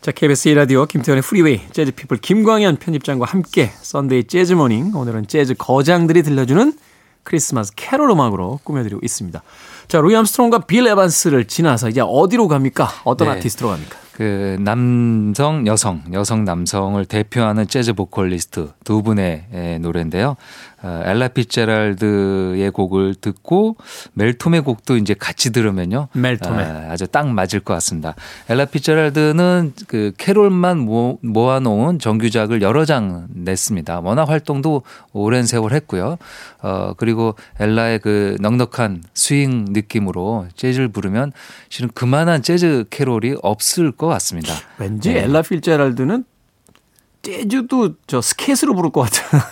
자, 0.00 0.10
KBS 0.10 0.50
1라디오 0.50 0.86
김태훈의 0.86 1.22
Freeway 1.22 1.60
Jazz 1.72 1.92
People 1.92 2.18
김광현 2.18 2.76
편집장과 2.76 3.24
함께 3.26 3.70
Sunday 3.80 4.24
Jazz 4.24 4.52
Morning 4.52 4.94
오늘은 4.94 5.28
재즈 5.28 5.54
거장들이 5.54 6.22
들려주는 6.22 6.74
크리스마스 7.22 7.72
캐롤 7.74 8.10
음악으로 8.10 8.60
꾸며드리고 8.64 9.00
있습니다. 9.02 9.42
자, 9.88 10.00
루이 10.00 10.14
암스트롱과 10.16 10.60
빌 10.60 10.86
에반스를 10.86 11.46
지나서 11.46 11.88
이제 11.88 12.00
어디로 12.02 12.48
갑니까? 12.48 12.88
어떤 13.04 13.28
네. 13.28 13.34
아티스트로 13.34 13.70
갑니까? 13.70 14.03
그 14.14 14.56
남성, 14.60 15.66
여성, 15.66 16.02
여성, 16.12 16.44
남성을 16.44 17.04
대표하는 17.04 17.66
재즈 17.66 17.94
보컬리스트 17.94 18.70
두 18.84 19.02
분의 19.02 19.78
노래인데요. 19.80 20.36
어, 20.84 21.00
엘라 21.02 21.28
피츠제랄드의 21.28 22.70
곡을 22.70 23.14
듣고 23.14 23.76
멜 24.12 24.28
토메의 24.28 24.60
곡도 24.60 24.98
이제 24.98 25.14
같이 25.14 25.50
들으면요. 25.50 26.08
멜 26.12 26.33
토메 26.33 26.62
아, 26.62 26.88
아주 26.90 27.06
딱 27.06 27.26
맞을 27.26 27.60
것 27.60 27.72
같습니다. 27.74 28.14
엘라 28.50 28.66
피츠제랄드는 28.66 29.72
그 29.88 30.12
캐롤만 30.18 30.80
모, 30.80 31.18
모아 31.22 31.58
놓은 31.58 31.98
정규작을 31.98 32.60
여러 32.60 32.84
장 32.84 33.28
냈습니다. 33.32 34.00
워낙 34.00 34.28
활동도 34.28 34.82
오랜 35.14 35.46
세월 35.46 35.72
했고요. 35.72 36.18
어 36.60 36.92
그리고 36.98 37.34
엘라의 37.58 38.00
그 38.00 38.36
넉넉한 38.40 39.04
스윙 39.14 39.64
느낌으로 39.70 40.48
재즈를 40.54 40.88
부르면 40.88 41.32
실은 41.70 41.88
그만한 41.94 42.42
재즈 42.42 42.84
캐롤이 42.90 43.36
없을 43.42 43.90
것 43.90 44.03
같습니다. 44.08 44.54
왠지 44.78 45.12
네. 45.12 45.24
엘라 45.24 45.42
피츠제랄드는 45.42 46.24
재즈도 47.24 47.94
저 48.06 48.20
스캣으로 48.20 48.74
부를 48.74 48.90
것 48.90 49.00
같아요. 49.00 49.42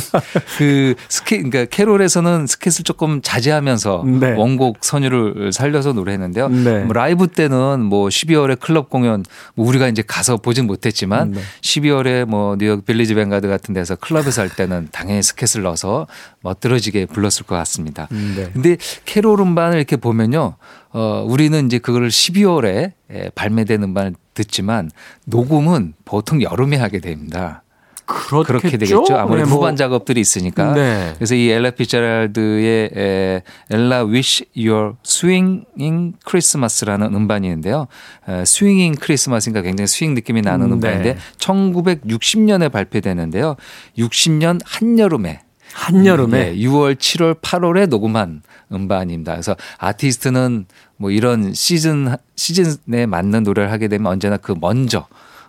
그 0.56 0.94
스케 1.08 1.36
그러니까 1.36 1.66
캐롤에서는 1.66 2.46
스캣을 2.46 2.84
조금 2.84 3.20
자제하면서 3.22 4.04
네. 4.20 4.32
원곡 4.32 4.78
선율을 4.80 5.52
살려서 5.52 5.92
노래했는데요. 5.92 6.48
네. 6.48 6.84
뭐 6.84 6.94
라이브 6.94 7.28
때는 7.28 7.82
뭐 7.82 8.08
12월에 8.08 8.58
클럽 8.58 8.88
공연 8.88 9.24
뭐 9.54 9.68
우리가 9.68 9.88
이제 9.88 10.02
가서 10.02 10.38
보진 10.38 10.66
못했지만 10.66 11.32
네. 11.32 11.40
12월에 11.60 12.24
뭐 12.24 12.56
뉴욕 12.58 12.84
빌리지 12.84 13.14
뱅가드 13.14 13.48
같은 13.48 13.74
데서 13.74 13.96
클럽에서 13.96 14.40
할 14.40 14.48
때는 14.48 14.88
당연히 14.90 15.22
스캣을 15.22 15.64
넣어서 15.64 16.06
멋들어지게 16.42 17.06
불렀을 17.06 17.44
것 17.46 17.54
같습니다. 17.56 18.08
네. 18.10 18.50
근데 18.52 18.76
캐롤 19.04 19.40
음반을 19.40 19.76
이렇게 19.76 19.96
보면요. 19.96 20.56
어, 20.92 21.24
우리는 21.28 21.66
이제 21.66 21.78
그거를 21.78 22.08
12월에 22.08 22.92
발매된 23.34 23.82
음반을 23.82 24.14
듣지만 24.34 24.90
녹음은 25.26 25.94
보통 26.04 26.42
여름에 26.42 26.76
하게 26.76 27.00
됩니다. 27.00 27.62
그렇겠죠? 28.10 28.58
그렇게 28.58 28.76
되겠죠. 28.76 29.16
아무래도 29.16 29.44
네, 29.46 29.50
뭐. 29.50 29.58
후반 29.58 29.76
작업들이 29.76 30.20
있으니까. 30.20 30.72
네. 30.74 31.12
그래서 31.14 31.36
이 31.36 31.48
엘라 31.48 31.70
피츠제랄드의 31.70 32.90
에, 32.96 33.42
Ella 33.70 34.04
Wishes 34.06 34.46
You 34.56 34.85
a 34.85 34.94
Swinging 35.06 36.16
Christmas라는 36.28 37.14
음반이 37.14 37.46
있는데요. 37.46 37.86
에, 38.28 38.44
swinging 38.44 38.94
크리스마스니까 39.00 39.62
굉장히 39.62 39.86
스윙 39.86 40.14
느낌이 40.14 40.42
나는 40.42 40.72
음, 40.72 40.80
네. 40.80 40.88
음반인데 40.88 41.18
1960년에 41.38 42.72
발표되는데요. 42.72 43.54
60년 43.96 44.60
한여름에 44.64 45.42
한여름에 45.72 46.50
네, 46.50 46.56
6월, 46.56 46.96
7월, 46.96 47.40
8월에 47.40 47.88
녹음한 47.88 48.42
음반입니다. 48.72 49.32
그래서 49.32 49.56
아티스트는 49.78 50.66
뭐 50.96 51.10
이런 51.10 51.52
시즌 51.54 52.16
시즌에 52.36 53.06
맞는 53.06 53.42
노래를 53.42 53.70
하게 53.70 53.88
되면 53.88 54.10
언제나 54.10 54.36
그 54.36 54.54
먼저 54.58 55.06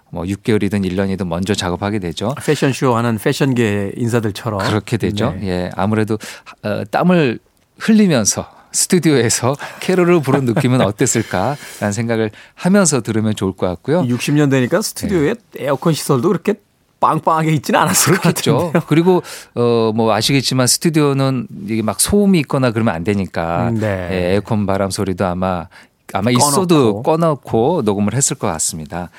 뭐 0.10 0.23
6개월이든 0.23 0.86
1년이든 0.86 1.27
먼저 1.27 1.53
작업하게 1.53 1.99
되죠. 1.99 2.36
패션쇼 2.43 2.95
하는 2.95 3.17
패션계 3.17 3.93
인사들처럼 3.95 4.60
그렇게 4.60 4.97
되죠. 4.97 5.36
네. 5.39 5.47
예. 5.47 5.69
아무래도 5.75 6.17
어, 6.63 6.84
땀을 6.89 7.39
흘리면서 7.79 8.49
스튜디오에서 8.73 9.55
캐롤을 9.81 10.21
부른 10.21 10.45
느낌은 10.45 10.81
어땠을까라는 10.81 11.91
생각을 11.93 12.31
하면서 12.55 13.01
들으면 13.01 13.36
좋을 13.36 13.53
것 13.53 13.67
같고요. 13.67 14.03
60년 14.03 14.49
되니까 14.49 14.81
스튜디오에 14.81 15.34
네. 15.34 15.65
에어컨 15.65 15.93
시설도 15.93 16.27
그렇게 16.29 16.55
빵빵하게 17.01 17.51
있지는 17.53 17.79
않았을 17.81 18.13
그렇겠죠. 18.13 18.71
그리고 18.87 19.21
어 19.55 19.91
뭐 19.93 20.13
아시겠지만 20.13 20.67
스튜디오는 20.67 21.47
이게 21.67 21.81
막 21.81 21.99
소음이 21.99 22.39
있거나 22.41 22.71
그러면 22.71 22.95
안 22.95 23.03
되니까 23.03 23.69
음, 23.69 23.79
네. 23.79 24.07
예, 24.11 24.33
에어컨 24.33 24.65
바람 24.65 24.89
소리도 24.89 25.25
아마 25.25 25.67
아마 26.13 26.31
있어도 26.31 27.01
꺼놓고 27.03 27.81
녹음을 27.83 28.13
했을 28.13 28.37
것 28.37 28.47
같습니다. 28.47 29.09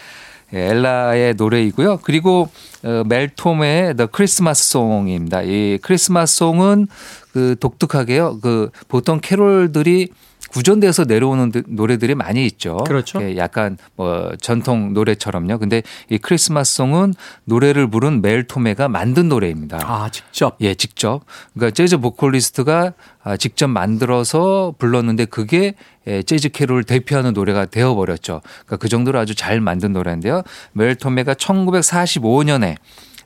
예, 0.54 0.68
엘라의 0.70 1.34
노래이고요. 1.34 1.98
그리고 2.02 2.48
어, 2.84 3.02
멜톰의 3.06 3.96
The 3.96 4.08
Christmas 4.14 4.62
Song입니다. 4.70 5.42
이 5.42 5.78
크리스마스 5.82 6.36
송은 6.36 6.88
그 7.32 7.56
독특하게요. 7.60 8.38
그 8.40 8.70
보통 8.88 9.18
캐롤들이 9.20 10.08
구전돼서 10.52 11.04
내려오는 11.04 11.50
노래들이 11.66 12.14
많이 12.14 12.44
있죠. 12.46 12.76
그렇죠. 12.86 13.36
약간 13.36 13.78
뭐 13.96 14.32
전통 14.40 14.92
노래처럼요. 14.92 15.58
근데 15.58 15.82
이 16.10 16.18
크리스마스송은 16.18 17.14
노래를 17.44 17.88
부른 17.88 18.20
멜 18.20 18.46
토메가 18.46 18.88
만든 18.88 19.28
노래입니다. 19.28 19.80
아, 19.82 20.10
직접? 20.10 20.56
예, 20.60 20.74
직접. 20.74 21.22
그러니까 21.54 21.74
재즈 21.74 21.98
보컬리스트가 21.98 22.92
아, 23.24 23.36
직접 23.36 23.68
만들어서 23.68 24.74
불렀는데 24.78 25.24
그게 25.26 25.74
예, 26.06 26.22
재즈 26.22 26.50
캐롤을 26.50 26.84
대표하는 26.84 27.32
노래가 27.32 27.64
되어버렸죠. 27.66 28.42
그러니까 28.42 28.76
그 28.76 28.88
정도로 28.88 29.18
아주 29.18 29.34
잘 29.34 29.60
만든 29.60 29.92
노래인데요. 29.92 30.42
멜 30.72 30.94
토메가 30.96 31.34
1945년에 31.34 32.76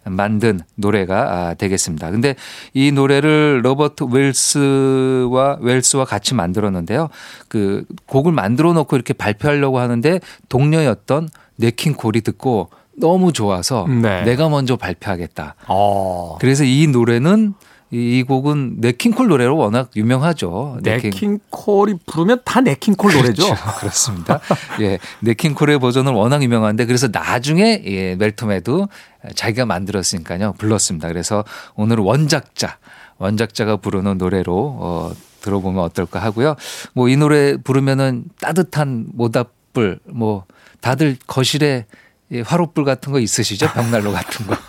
만든 0.08 0.60
노래가 0.74 1.48
아, 1.48 1.54
되겠습니다. 1.54 2.10
근데 2.10 2.34
이 2.74 2.92
노래를 2.92 3.60
로버트 3.64 4.04
웰스와 4.04 5.58
웰스와 5.60 6.04
같이 6.04 6.34
만들었는데요. 6.34 7.08
그 7.48 7.84
곡을 8.06 8.32
만들어 8.32 8.72
놓고 8.72 8.96
이렇게 8.96 9.12
발표하려고 9.12 9.78
하는데 9.78 10.20
동료였던 10.48 11.28
네킹 11.56 11.94
콜이 11.94 12.20
듣고 12.22 12.70
너무 12.98 13.32
좋아서 13.32 13.86
네. 13.88 14.22
내가 14.22 14.48
먼저 14.48 14.76
발표하겠다. 14.76 15.54
어. 15.68 16.36
그래서 16.40 16.64
이 16.64 16.86
노래는 16.86 17.54
이 17.92 18.24
곡은 18.24 18.76
네킹콜 18.80 19.28
노래로 19.28 19.56
워낙 19.56 19.90
유명하죠. 19.94 20.78
네킹 20.82 21.38
콜이 21.50 21.94
부르면 22.06 22.40
다 22.44 22.60
네킹콜 22.60 23.12
노래죠. 23.12 23.44
그렇죠. 23.44 23.64
그렇습니다. 23.78 24.40
예, 24.80 24.98
네킹콜의 25.20 25.78
버전은 25.78 26.12
워낙 26.12 26.42
유명한데 26.42 26.86
그래서 26.86 27.08
나중에 27.12 27.82
예, 27.86 28.16
멜톰에도 28.16 28.88
자기가 29.36 29.66
만들었으니까요 29.66 30.54
불렀습니다. 30.58 31.08
그래서 31.08 31.44
오늘 31.76 31.98
원작자 31.98 32.78
원작자가 33.18 33.76
부르는 33.76 34.18
노래로 34.18 34.76
어, 34.80 35.12
들어보면 35.42 35.82
어떨까 35.84 36.18
하고요. 36.20 36.56
뭐 36.92 37.08
이 37.08 37.16
노래 37.16 37.56
부르면은 37.56 38.24
따뜻한 38.40 39.06
모닥불 39.14 40.00
뭐 40.06 40.44
다들 40.80 41.16
거실에 41.28 41.86
화롯불 42.44 42.84
같은 42.84 43.12
거 43.12 43.20
있으시죠? 43.20 43.68
벽난로 43.72 44.10
같은 44.12 44.44
거. 44.48 44.56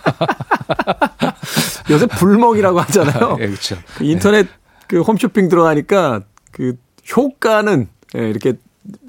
요새 1.89 2.05
불멍이라고 2.05 2.79
하잖아요. 2.81 3.37
예, 3.41 3.47
그렇죠. 3.47 3.77
그 3.97 4.03
인터넷 4.03 4.47
그 4.87 5.01
홈쇼핑 5.01 5.49
들어가니까 5.49 6.21
그 6.51 6.75
효과는 7.15 7.87
예, 8.17 8.29
이렇게 8.29 8.53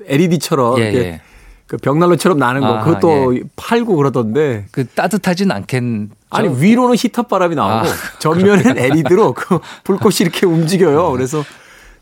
LED처럼 0.06 0.78
예, 0.80 0.94
예. 0.94 1.20
그 1.66 1.76
벽난로처럼 1.76 2.38
나는 2.38 2.62
거 2.62 2.66
아, 2.66 2.84
그것도 2.84 3.36
예. 3.36 3.42
팔고 3.56 3.96
그러던데 3.96 4.66
그 4.70 4.86
따뜻하진 4.86 5.50
않겠 5.50 5.82
아니 6.30 6.62
위로는 6.62 6.96
히터 6.96 7.24
바람이 7.24 7.54
나오고 7.54 7.88
아, 7.88 7.92
전면엔 8.18 8.78
LED로 8.78 9.34
그 9.34 9.58
불꽃이 9.84 10.16
이렇게 10.20 10.46
움직여요. 10.46 11.10
그래서 11.12 11.44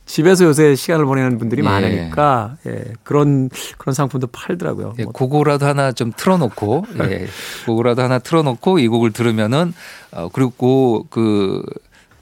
집에서 0.06 0.44
요새 0.44 0.74
시간을 0.74 1.04
보내는 1.04 1.36
분들이 1.38 1.60
예. 1.60 1.64
많으니까 1.64 2.56
예, 2.66 2.84
그런 3.02 3.50
그런 3.76 3.92
상품도 3.92 4.28
팔더라고요. 4.28 4.94
예, 5.00 5.04
그거라도 5.04 5.66
하나 5.66 5.92
좀 5.92 6.12
틀어놓고 6.16 6.86
예, 7.02 7.26
그거라도 7.66 8.02
하나 8.02 8.18
틀어놓고 8.20 8.78
이 8.78 8.88
곡을 8.88 9.12
들으면은 9.12 9.74
어 10.12 10.28
그리고 10.32 11.06
그, 11.10 11.62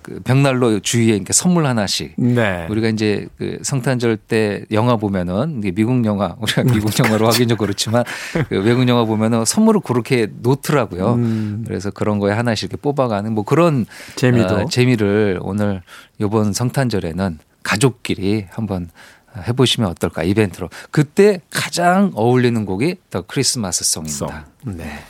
그 0.01 0.19
벽난로 0.25 0.81
주위에 0.81 1.15
이렇게 1.15 1.35
선물 1.35 1.67
하나씩. 1.67 2.15
네. 2.17 2.67
우리가 2.71 2.89
이제 2.89 3.29
그 3.37 3.59
성탄절 3.63 4.17
때 4.17 4.65
영화 4.73 4.97
보면은 4.97 5.61
미국 5.61 6.05
영화 6.07 6.37
우리가 6.41 6.63
미국 6.65 6.99
영화로 6.99 7.27
하긴 7.29 7.49
좀 7.49 7.59
그렇지만 7.59 8.05
그 8.49 8.63
외국 8.63 8.89
영화 8.89 9.05
보면은 9.05 9.45
선물을 9.45 9.83
그렇게 9.83 10.29
놓더라고요. 10.41 11.15
음. 11.15 11.65
그래서 11.67 11.91
그런 11.91 12.19
거에 12.19 12.33
하나씩 12.33 12.71
이렇게 12.71 12.81
뽑아가는 12.81 13.31
뭐 13.31 13.45
그런 13.45 13.85
재미도 14.17 14.55
어, 14.55 14.65
재미를 14.71 15.39
오늘 15.43 15.83
이번 16.19 16.55
성탄절에는 16.55 17.39
가족끼리 17.65 18.47
한번 18.51 18.91
해보시면 19.37 19.91
어떨까 19.91 20.23
이벤트로 20.23 20.71
그때 20.93 21.41
가장 21.51 22.13
어울리는 22.15 22.65
곡이 22.65 22.97
The 23.11 23.23
Christmas 23.23 23.85
Song입니다. 23.85 24.47
네. 24.65 25.05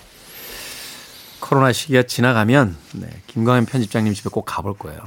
코로나 1.41 1.73
시기가 1.75 2.05
지나가면 2.05 2.75
네, 2.95 3.07
김광현 3.27 3.67
편집장님 3.67 4.15
집에 4.15 4.31
꼭 4.31 4.47
가볼 4.47 4.79
거예요. 4.79 4.99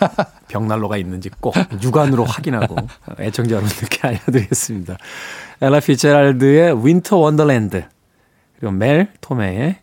벽난로가 0.48 0.96
있는지 0.96 1.28
꼭 1.28 1.54
육안으로 1.82 2.24
확인하고 2.24 2.76
애청자 3.20 3.56
여러분들께 3.56 4.08
알려드리겠습니다. 4.08 4.96
엘라 5.60 5.80
피츠제랄드의 5.80 6.86
Winter 6.86 7.18
Wonderland 7.18 7.84
그리고 8.58 8.72
멜 8.72 9.12
토메의 9.20 9.80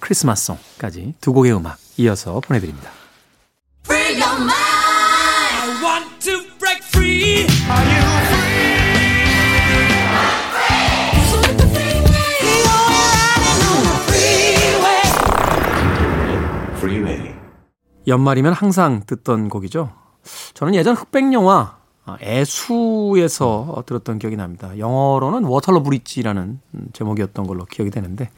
크리스마스 0.00 0.46
송까지 0.46 1.14
두 1.20 1.34
곡의 1.34 1.52
음악 1.52 1.76
이어서 1.98 2.40
보내드립니다. 2.40 2.90
연말이면 18.10 18.52
항상 18.52 19.02
듣던 19.06 19.48
곡이죠. 19.48 19.90
저는 20.54 20.74
예전 20.74 20.94
흑백 20.94 21.32
영화 21.32 21.78
아, 22.04 22.18
애수에서 22.20 23.82
들었던 23.86 24.18
기억이 24.18 24.36
납니다. 24.36 24.76
영어로는 24.76 25.44
워털러 25.44 25.82
브릿지라는 25.82 26.60
제목이었던 26.92 27.46
걸로 27.46 27.64
기억이 27.64 27.90
되는데 27.90 28.30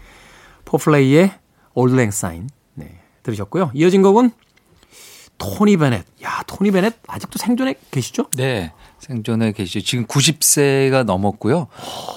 포플레이의 0.64 1.32
Auld 1.74 1.94
Lang 1.94 2.21
Syne 2.21 2.48
네, 2.74 3.00
들으셨고요. 3.22 3.70
이어진 3.74 4.02
곡은 4.02 4.30
토니 5.38 5.76
베넷. 5.76 6.04
야, 6.22 6.42
토니 6.46 6.70
베넷 6.70 6.94
아직도 7.08 7.38
생존해 7.38 7.74
계시죠? 7.90 8.26
네. 8.36 8.72
생존해 9.00 9.50
계시죠. 9.52 9.80
지금 9.80 10.06
90세가 10.06 11.04
넘었고요. 11.04 11.66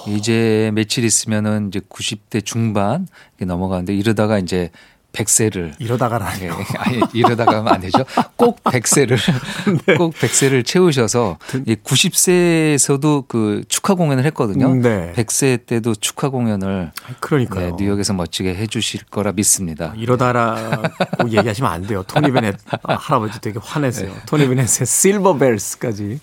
이제 0.06 0.70
며칠 0.74 1.04
있으면은 1.04 1.68
이제 1.68 1.80
90대 1.80 2.44
중반 2.44 3.08
넘어가는데 3.40 3.94
이러다가 3.94 4.38
이제 4.38 4.70
100세를 5.16 5.72
이러다가라 5.78 6.30
네, 6.34 6.50
아니 6.78 7.00
이러다가 7.12 7.58
하면 7.58 7.74
안 7.74 7.80
되죠. 7.80 8.04
꼭 8.36 8.62
100세를 8.64 9.16
네. 9.86 9.94
꼭 9.94 10.14
100세를 10.14 10.64
채우셔서 10.64 11.38
90세에서도 11.48 13.28
그 13.28 13.62
축하 13.68 13.94
공연을 13.94 14.24
했거든요. 14.26 14.74
네. 14.74 15.12
100세 15.16 15.66
때도 15.66 15.94
축하 15.94 16.28
공연을 16.28 16.92
그러니까 17.20 17.60
네, 17.60 17.72
뉴욕에서 17.78 18.12
멋지게 18.12 18.54
해 18.54 18.66
주실 18.66 19.04
거라 19.04 19.32
믿습니다. 19.32 19.92
이러다라고 19.96 21.28
얘기하시면 21.28 21.70
안 21.70 21.82
돼요. 21.86 22.02
토니 22.06 22.30
베넷 22.32 22.56
할아버지 22.82 23.40
되게 23.40 23.58
화내세요. 23.62 24.12
네. 24.12 24.20
토니 24.26 24.48
베넷의 24.48 24.86
Silver 24.86 25.38
Bells까지 25.38 26.20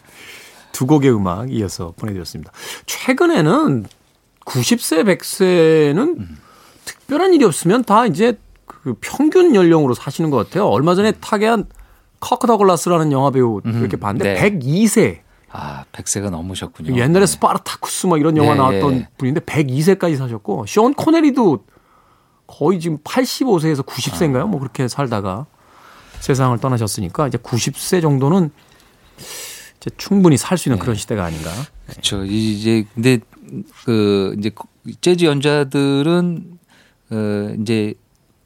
두 0.72 0.86
곡의 0.88 1.16
음악 1.16 1.52
이어서 1.52 1.94
보내 1.98 2.14
드렸습니다. 2.14 2.52
최근에는 2.86 3.86
90세, 4.46 5.04
100세는 5.06 6.20
음. 6.20 6.38
특별한 6.86 7.34
일이 7.34 7.46
없으면 7.46 7.84
다 7.84 8.06
이제 8.06 8.38
그 8.66 8.96
평균 9.02 9.56
연령으로 9.56 9.94
사시는 9.94 10.30
것 10.30 10.38
같아요. 10.38 10.68
얼마 10.68 10.96
전에 10.96 11.12
타계한 11.12 11.66
커크 12.20 12.48
더글라스라는 12.48 13.12
영화 13.12 13.32
배우 13.32 13.62
음, 13.66 13.80
이렇게 13.80 13.98
봤는데 13.98 14.34
네. 14.34 14.60
102세. 14.60 15.20
아, 15.52 15.84
100세가 15.92 16.30
넘으셨군요. 16.32 16.96
옛날에 16.98 17.22
네. 17.22 17.26
스파르타쿠스 17.28 18.08
막 18.08 18.20
이런 18.20 18.38
영화 18.38 18.54
네, 18.54 18.58
나왔던 18.58 18.94
네. 18.94 19.08
분인데 19.18 19.42
102세까지 19.42 20.18
사셨고 20.18 20.66
션 20.68 20.94
코네리도 20.94 21.66
거의 22.48 22.80
지금 22.80 22.98
85세에서 23.00 23.86
90세인가요? 23.86 24.44
아. 24.44 24.46
뭐 24.46 24.60
그렇게 24.60 24.88
살다가 24.88 25.46
세상을 26.22 26.58
떠나셨으니까 26.58 27.28
이제 27.28 27.38
90세 27.38 28.02
정도는 28.02 28.50
이제 29.78 29.92
충분히 29.98 30.38
살 30.38 30.58
수 30.58 30.70
있는 30.70 30.78
네. 30.80 30.82
그런 30.82 30.96
시대가 30.96 31.26
아닌가. 31.26 31.50
그렇죠. 31.88 32.24
이제 32.26 32.86
근데 32.94 33.20
그 33.86 34.36
이제 34.40 34.52
재즈 35.02 35.26
연주자들은 35.26 36.58
어 37.12 37.56
이제 37.62 37.94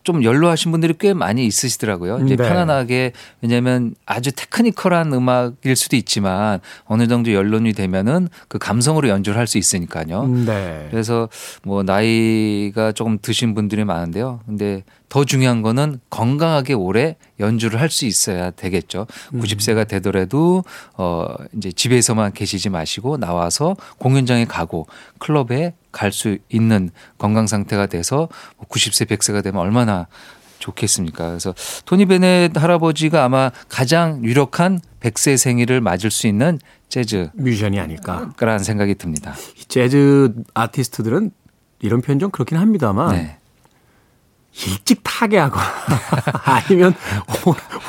좀 0.07 0.23
연로하신 0.23 0.71
분들이 0.71 0.93
꽤 0.97 1.13
많이 1.13 1.45
있으시더라고요. 1.45 2.19
이제 2.19 2.37
네. 2.37 2.47
편안하게 2.47 3.11
왜냐하면 3.41 3.93
아주 4.05 4.31
테크니컬한 4.31 5.11
음악일 5.11 5.75
수도 5.75 5.97
있지만 5.97 6.61
어느 6.85 7.09
정도 7.09 7.33
연론이 7.33 7.73
되면은 7.73 8.29
그 8.47 8.57
감성으로 8.57 9.09
연주를 9.09 9.37
할 9.37 9.47
수 9.47 9.57
있으니까요. 9.57 10.27
네. 10.45 10.87
그래서 10.91 11.27
뭐 11.63 11.83
나이가 11.83 12.91
조금 12.93 13.17
드신 13.21 13.53
분들이 13.53 13.83
많은데요. 13.85 14.41
근데 14.45 14.83
더 15.09 15.23
중요한 15.25 15.61
거는 15.61 15.99
건강하게 16.09 16.73
오래 16.73 17.15
연주를 17.39 17.79
할 17.79 17.89
수 17.89 18.05
있어야 18.05 18.51
되겠죠. 18.51 19.07
음. 19.33 19.41
90세가 19.41 19.87
되더라도 19.87 20.63
어 20.97 21.27
이제 21.55 21.71
집에서만 21.71 22.33
계시지 22.33 22.69
마시고 22.69 23.17
나와서 23.17 23.75
공연장에 23.97 24.45
가고 24.45 24.87
클럽에 25.19 25.73
갈 25.91 26.11
수 26.11 26.37
있는 26.49 26.89
건강 27.17 27.47
상태가 27.47 27.85
돼서 27.87 28.27
90세, 28.69 29.07
뭐 29.09 29.17
100세가 29.17 29.43
되면 29.43 29.61
얼마나 29.61 30.07
좋겠습니까? 30.59 31.29
그래서 31.29 31.53
토니 31.85 32.05
베넷 32.05 32.57
할아버지가 32.57 33.23
아마 33.23 33.51
가장 33.69 34.23
유력한 34.23 34.79
100세 34.99 35.37
생일을 35.37 35.81
맞을 35.81 36.11
수 36.11 36.27
있는 36.27 36.59
재즈 36.89 37.29
뮤지션이 37.33 37.79
아닐까. 37.79 38.31
라는 38.39 38.63
생각이 38.63 38.95
듭니다. 38.95 39.35
재즈 39.67 40.33
아티스트들은 40.53 41.31
이런 41.79 42.01
표현 42.01 42.19
좀 42.19 42.31
그렇긴 42.31 42.57
합니다만 42.57 43.15
네. 43.15 43.36
일찍 44.65 45.01
타계하거나 45.03 45.65
아니면 46.43 46.95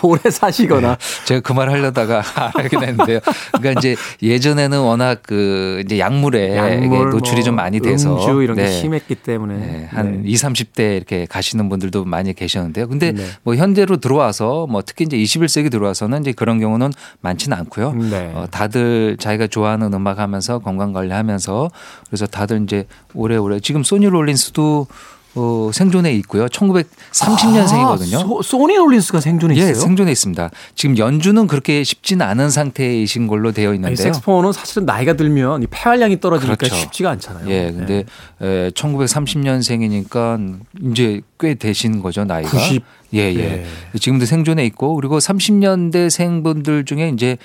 오래 0.02 0.20
사시거나 0.30 0.96
네, 0.96 1.24
제가 1.24 1.40
그 1.40 1.52
말 1.58 1.70
하려다가 1.70 2.22
알게 2.54 2.78
됐는데요. 2.78 3.20
그러니까 3.56 3.80
이제 3.80 3.96
예전에는 4.22 4.78
워낙 4.80 5.22
그 5.24 5.82
이제 5.84 5.98
약물에 5.98 6.56
약물, 6.56 7.10
노출이 7.10 7.36
뭐 7.40 7.44
좀 7.44 7.56
많이 7.56 7.80
돼서 7.80 8.14
음주 8.14 8.42
이런 8.42 8.56
네. 8.56 8.64
게 8.64 8.70
심했기 8.72 9.14
때문에 9.16 9.54
네. 9.56 9.88
한 9.90 10.22
네. 10.22 10.28
20, 10.28 10.48
30대 10.48 10.96
이렇게 10.96 11.26
가시는 11.26 11.68
분들도 11.68 12.04
많이 12.04 12.32
계셨는데요. 12.34 12.86
근데 12.88 13.12
네. 13.12 13.24
뭐 13.42 13.54
현대로 13.56 13.96
들어와서 13.96 14.66
뭐 14.68 14.82
특히 14.84 15.04
이제 15.04 15.16
21세기 15.16 15.70
들어와서는 15.70 16.20
이제 16.20 16.32
그런 16.32 16.60
경우는 16.60 16.92
많지는 17.22 17.56
않고요. 17.56 17.92
네. 17.94 18.30
어, 18.34 18.46
다들 18.50 19.16
자기가 19.18 19.46
좋아하는 19.48 19.92
음악 19.94 20.18
하면서 20.18 20.58
건강 20.58 20.92
관리하면서 20.92 21.70
그래서 22.06 22.26
다들 22.26 22.62
이제 22.62 22.86
오래오래 23.14 23.60
지금 23.60 23.82
소니 23.82 24.06
롤린스도 24.06 24.86
어, 25.34 25.70
생존해 25.72 26.12
있고요. 26.16 26.46
1930년생이거든요. 26.46 28.16
아, 28.16 28.18
소, 28.18 28.42
소니 28.42 28.76
롤린스가 28.76 29.20
생존해 29.20 29.54
있어요? 29.54 29.70
예, 29.70 29.74
생존해 29.74 30.10
있습니다. 30.12 30.50
지금 30.74 30.98
연주는 30.98 31.46
그렇게 31.46 31.84
쉽지는 31.84 32.26
않은 32.26 32.50
상태이신 32.50 33.26
걸로 33.26 33.52
되어 33.52 33.74
있는데요. 33.74 33.96
색스폰은 33.96 34.52
사실은 34.52 34.86
나이가 34.86 35.12
들면 35.14 35.66
폐활량이 35.70 36.20
떨어지니까 36.20 36.56
그렇죠. 36.56 36.74
쉽지가 36.74 37.10
않잖아요. 37.10 37.48
예, 37.48 37.70
근데 37.72 38.04
네. 38.40 38.46
에, 38.66 38.70
1930년생이니까 38.70 40.58
이제 40.90 41.20
꽤 41.38 41.54
되신 41.54 42.00
거죠, 42.02 42.24
나이가. 42.24 42.50
90. 42.50 42.82
예, 43.14 43.20
예. 43.32 43.34
네. 43.34 43.66
지금도 43.98 44.26
생존해 44.26 44.66
있고 44.66 44.94
그리고 44.96 45.18
30년대 45.18 46.10
생분들 46.10 46.84
중에 46.84 47.08
이제 47.08 47.38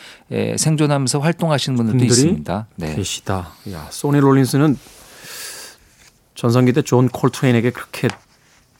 생존하면서 0.57 1.19
활동하시는 1.19 1.77
분들도 1.77 2.03
있습니다. 2.05 2.67
네. 2.75 2.95
계시다. 2.95 3.51
야, 3.71 3.87
소니 3.89 4.19
롤린스는 4.19 4.77
전성기 6.35 6.73
때 6.73 6.81
존 6.81 7.09
콜트레인에게 7.09 7.71
그렇게 7.71 8.07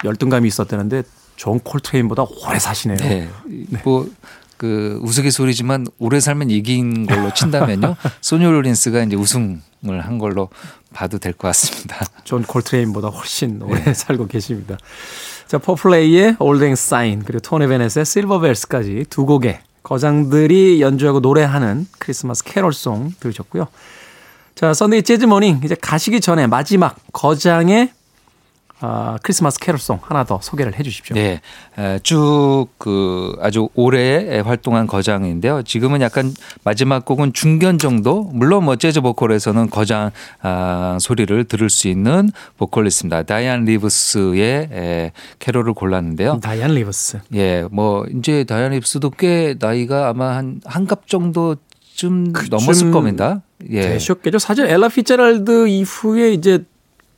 열등감이 0.03 0.47
있었다는데 0.47 1.03
존 1.35 1.59
콜트레인보다 1.59 2.23
오래 2.45 2.59
사시네요. 2.59 2.97
네. 2.97 3.29
네. 3.45 3.81
뭐. 3.83 4.09
그그 4.57 4.99
우스갯소리지만 5.01 5.87
오래 5.97 6.19
살면 6.21 6.49
이긴 6.49 7.05
걸로 7.05 7.33
친다면요. 7.33 7.95
소니 8.21 8.45
롤린스가 8.45 9.03
이제 9.03 9.15
우승을 9.15 9.59
한 9.83 10.19
걸로 10.19 10.49
봐도 10.93 11.17
될 11.17 11.33
것 11.33 11.47
같습니다. 11.49 12.05
존 12.23 12.43
콜트레인보다 12.43 13.09
훨씬 13.09 13.61
오래 13.61 13.83
네. 13.83 13.93
살고 13.93 14.27
계십니다. 14.27 14.77
자, 15.47 15.57
포플레이의 15.57 16.37
Auld 16.39 16.73
Lang 16.75 16.99
Syne 16.99 17.23
그리고 17.25 17.41
토니 17.41 17.67
베넷의 17.67 18.05
Silver 18.05 18.43
Bells까지 18.43 19.05
두 19.09 19.25
곡의 19.25 19.59
거장들이 19.81 20.81
연주하고 20.81 21.19
노래하는 21.19 21.85
크리스마스 21.99 22.43
캐롤송 22.45 23.15
들으셨고요. 23.19 23.67
자, 24.55 24.73
Sunday 24.73 25.03
Jazz 25.03 25.25
Morning 25.25 25.61
이제 25.63 25.75
가시기 25.75 26.21
전에 26.21 26.47
마지막 26.47 26.95
거장의 27.11 27.91
어, 28.81 29.15
크리스마스 29.23 29.59
캐롤송 29.59 29.99
하나 30.01 30.25
더 30.25 30.39
소개를 30.41 30.77
해 30.77 30.83
주십시오. 30.83 31.15
네. 31.15 31.39
쭉 32.03 32.67
그 32.77 33.37
아주 33.39 33.69
오래 33.75 34.39
활동한 34.41 34.87
거장인데요. 34.87 35.61
지금은 35.63 36.01
약간 36.01 36.33
마지막 36.65 37.05
곡은 37.05 37.31
중견 37.31 37.77
정도 37.77 38.23
물론 38.33 38.65
뭐 38.65 38.75
재즈 38.75 38.99
보컬에서는 38.99 39.69
거장 39.69 40.11
아, 40.41 40.97
소리를 40.99 41.45
들을 41.45 41.69
수 41.69 41.87
있는 41.87 42.29
보컬리스트입니다. 42.57 43.23
다이안 43.23 43.63
리브스의 43.63 44.69
에, 44.73 45.11
캐롤을 45.39 45.73
골랐는데요. 45.73 46.41
다이안 46.41 46.71
리브스. 46.71 47.21
예. 47.35 47.65
뭐 47.71 48.05
이제 48.13 48.43
다이안 48.43 48.71
리브스도 48.71 49.11
꽤 49.11 49.55
나이가 49.57 50.09
아마 50.09 50.35
한 50.35 50.59
환갑 50.65 51.07
정도 51.07 51.55
쯤 52.03 52.33
넘었을 52.49 52.91
겁니다. 52.91 53.41
예. 53.69 53.81
되셨겠죠. 53.81 54.39
사실 54.39 54.65
엘라 54.65 54.89
피츠제럴드 54.89 55.67
이후에 55.69 56.33
이제 56.33 56.65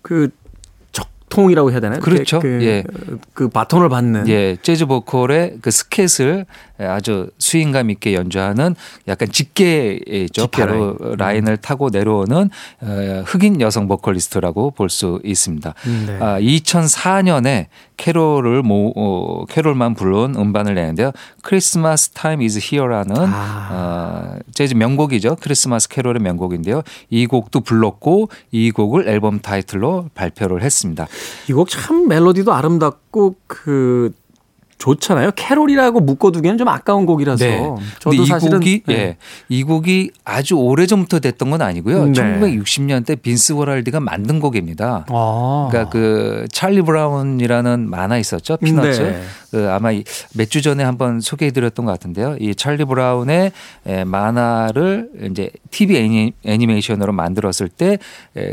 그 0.04 0.30
통이라고 1.36 1.72
해야 1.72 1.80
되나요? 1.80 2.00
그렇죠. 2.00 2.40
그, 2.40 2.60
예. 2.64 2.84
그 3.34 3.50
바톤을 3.50 3.90
받는. 3.90 4.28
예. 4.30 4.58
재즈 4.62 4.86
보컬의 4.86 5.58
그 5.62 5.70
스캣을 5.72 6.46
아주 6.80 7.30
스윙감 7.40 7.90
있게 7.92 8.14
연주하는 8.14 8.76
약간 9.08 9.30
직계죠. 9.32 10.28
직계 10.44 10.66
바로 10.66 10.98
라인. 11.18 11.36
라인을 11.36 11.58
타고 11.58 11.90
내려오는 11.90 12.50
어, 12.82 13.24
흑인 13.26 13.62
여성 13.62 13.88
보컬리스트라고 13.88 14.72
볼 14.72 14.90
수 14.90 15.20
있습니다. 15.26 15.74
네. 16.08 16.18
아, 16.22 16.40
2004년에 16.40 17.66
캐롤을 17.98 18.62
모 18.62 18.94
어, 18.96 19.46
캐롤만 19.46 19.94
부른 19.96 20.36
음반을 20.38 20.76
내는데요. 20.76 21.12
Christmas 21.42 22.10
Time 22.12 22.42
Is 22.42 22.60
Here라는 22.62 23.16
아. 23.18 23.70
어, 23.72 24.40
재즈 24.54 24.74
명곡이죠. 24.76 25.38
크리스마스 25.42 25.90
캐롤의 25.90 26.22
명곡인데요. 26.22 26.82
이 27.10 27.26
곡도 27.26 27.62
불렀고 27.62 28.30
이 28.52 28.72
곡을 28.72 29.08
앨범 29.08 29.40
타이틀로 29.40 30.10
발표를 30.14 30.62
했습니다. 30.62 31.08
이 31.50 31.54
곡 31.54 31.70
참 31.70 32.08
멜로디도 32.08 32.54
아름답고 32.54 33.36
그 33.48 34.12
좋잖아요. 34.78 35.32
캐롤이라고 35.36 36.02
묶어두기에는 36.02 36.58
좀 36.58 36.68
아까운 36.68 37.06
곡이라서. 37.06 37.46
네. 37.46 37.64
저도 38.00 38.22
이 38.22 38.26
사실은 38.26 38.60
곡이 38.60 38.84
네. 38.88 38.94
예. 38.94 39.18
이 39.48 39.64
곡이 39.64 40.12
아주 40.26 40.56
오래 40.56 40.86
전부터 40.86 41.22
됐던 41.22 41.50
건 41.50 41.62
아니고요. 41.62 42.08
네. 42.08 42.12
1960년대 42.12 43.22
빈스 43.22 43.54
과랄디가 43.54 44.02
만든 44.02 44.42
곡입니다. 44.42 45.06
아. 45.10 45.68
그러니까 45.72 45.90
그 45.90 46.46
찰리 46.52 46.82
브라운이라는 46.82 47.90
만화 47.90 48.18
있었죠. 48.18 48.58
피너츠. 48.58 49.02
네. 49.02 49.22
그 49.50 49.70
아마 49.72 49.92
몇 50.34 50.50
주 50.50 50.62
전에 50.62 50.84
한번 50.84 51.22
소개해 51.22 51.52
드렸던 51.52 51.86
것 51.86 51.94
같은데요. 51.94 52.36
이 52.42 52.54
찰리 52.54 52.84
브라운의 52.84 53.54
만화를 54.06 55.10
이제 55.32 55.50
TV 55.72 56.34
애니메이션으로 56.44 57.14
만들었을 57.14 57.70
때 57.70 57.98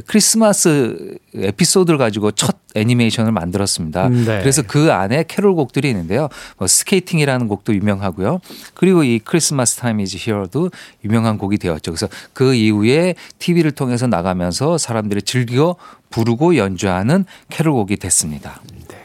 크리스마스 0.07 1.19
에피소드를 1.35 1.99
가지고 1.99 2.31
첫 2.31 2.62
애니메이션을 2.75 3.33
만들었습니다. 3.33 4.09
네. 4.09 4.25
그래서 4.41 4.63
그 4.63 4.93
안에 4.93 5.25
캐롤 5.29 5.55
곡들이 5.55 5.89
있는데요. 5.91 6.29
뭐 6.59 6.67
스케이팅이라는 6.67 7.49
곡도 7.49 7.75
유명하고요. 7.75 8.41
그리고 8.75 9.05
이 9.05 9.19
Christmas 9.19 9.77
Time 9.77 10.01
Is 10.01 10.17
Here도 10.19 10.71
유명한 11.05 11.39
곡이 11.39 11.59
되었죠. 11.59 11.93
그래서 11.93 12.09
그 12.33 12.55
이후에 12.55 13.15
TV를 13.39 13.73
통해서 13.73 14.07
나가면서 14.07 14.79
사람들이 14.79 15.23
즐겨 15.23 15.77
부르고 16.11 16.57
연주하는 16.57 17.25
캐롤 17.51 17.75
곡이 17.75 17.97
됐습니다. 17.97 18.61
네. 18.89 18.97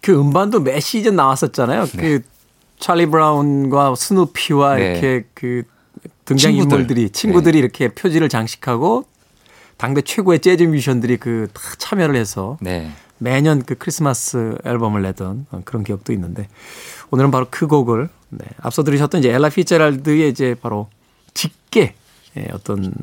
그 0.00 0.18
음반도 0.18 0.60
매 0.60 0.80
시즌 0.80 1.16
나왔었잖아요. 1.16 1.86
네. 1.86 1.96
그 1.96 2.22
찰리 2.78 3.06
브라운과 3.06 3.94
스누피와 3.94 4.76
네. 4.76 4.90
이렇게 4.90 5.24
그 5.34 5.62
등장 6.24 6.54
인물들이 6.54 7.10
친구들이 7.10 7.52
네. 7.52 7.58
이렇게 7.60 7.88
표지를 7.88 8.28
장식하고 8.28 9.04
당대 9.82 10.00
최고의 10.00 10.38
재즈 10.38 10.62
뮤지션들이 10.62 11.16
그 11.16 11.48
다 11.52 11.60
참여를 11.76 12.14
해서 12.14 12.56
네. 12.60 12.92
매년 13.18 13.64
그 13.64 13.74
크리스마스 13.74 14.56
앨범을 14.64 15.02
내던 15.02 15.46
그런 15.64 15.82
기억도 15.82 16.12
있는데 16.12 16.48
오늘은 17.10 17.32
바로 17.32 17.46
그 17.50 17.66
곡을 17.66 18.08
네. 18.28 18.46
앞서 18.60 18.84
들으셨던 18.84 19.18
이제 19.18 19.32
엘라 19.32 19.48
피츠제럴드의 19.48 20.30
이제 20.30 20.54
바로 20.62 20.88
직계 21.34 21.94
예, 22.36 22.46
어떤 22.52 22.94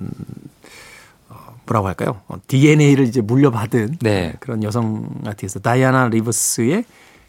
뭐라고 1.65 1.87
할까요? 1.87 2.21
DNA를 2.47 3.03
어, 3.03 3.07
이제 3.07 3.19
물려받은 3.19 3.97
네. 4.01 4.35
그런 4.39 4.63
여성 4.63 5.09
아티스트 5.25 5.61
다이안 5.61 6.07
리브스의 6.07 6.85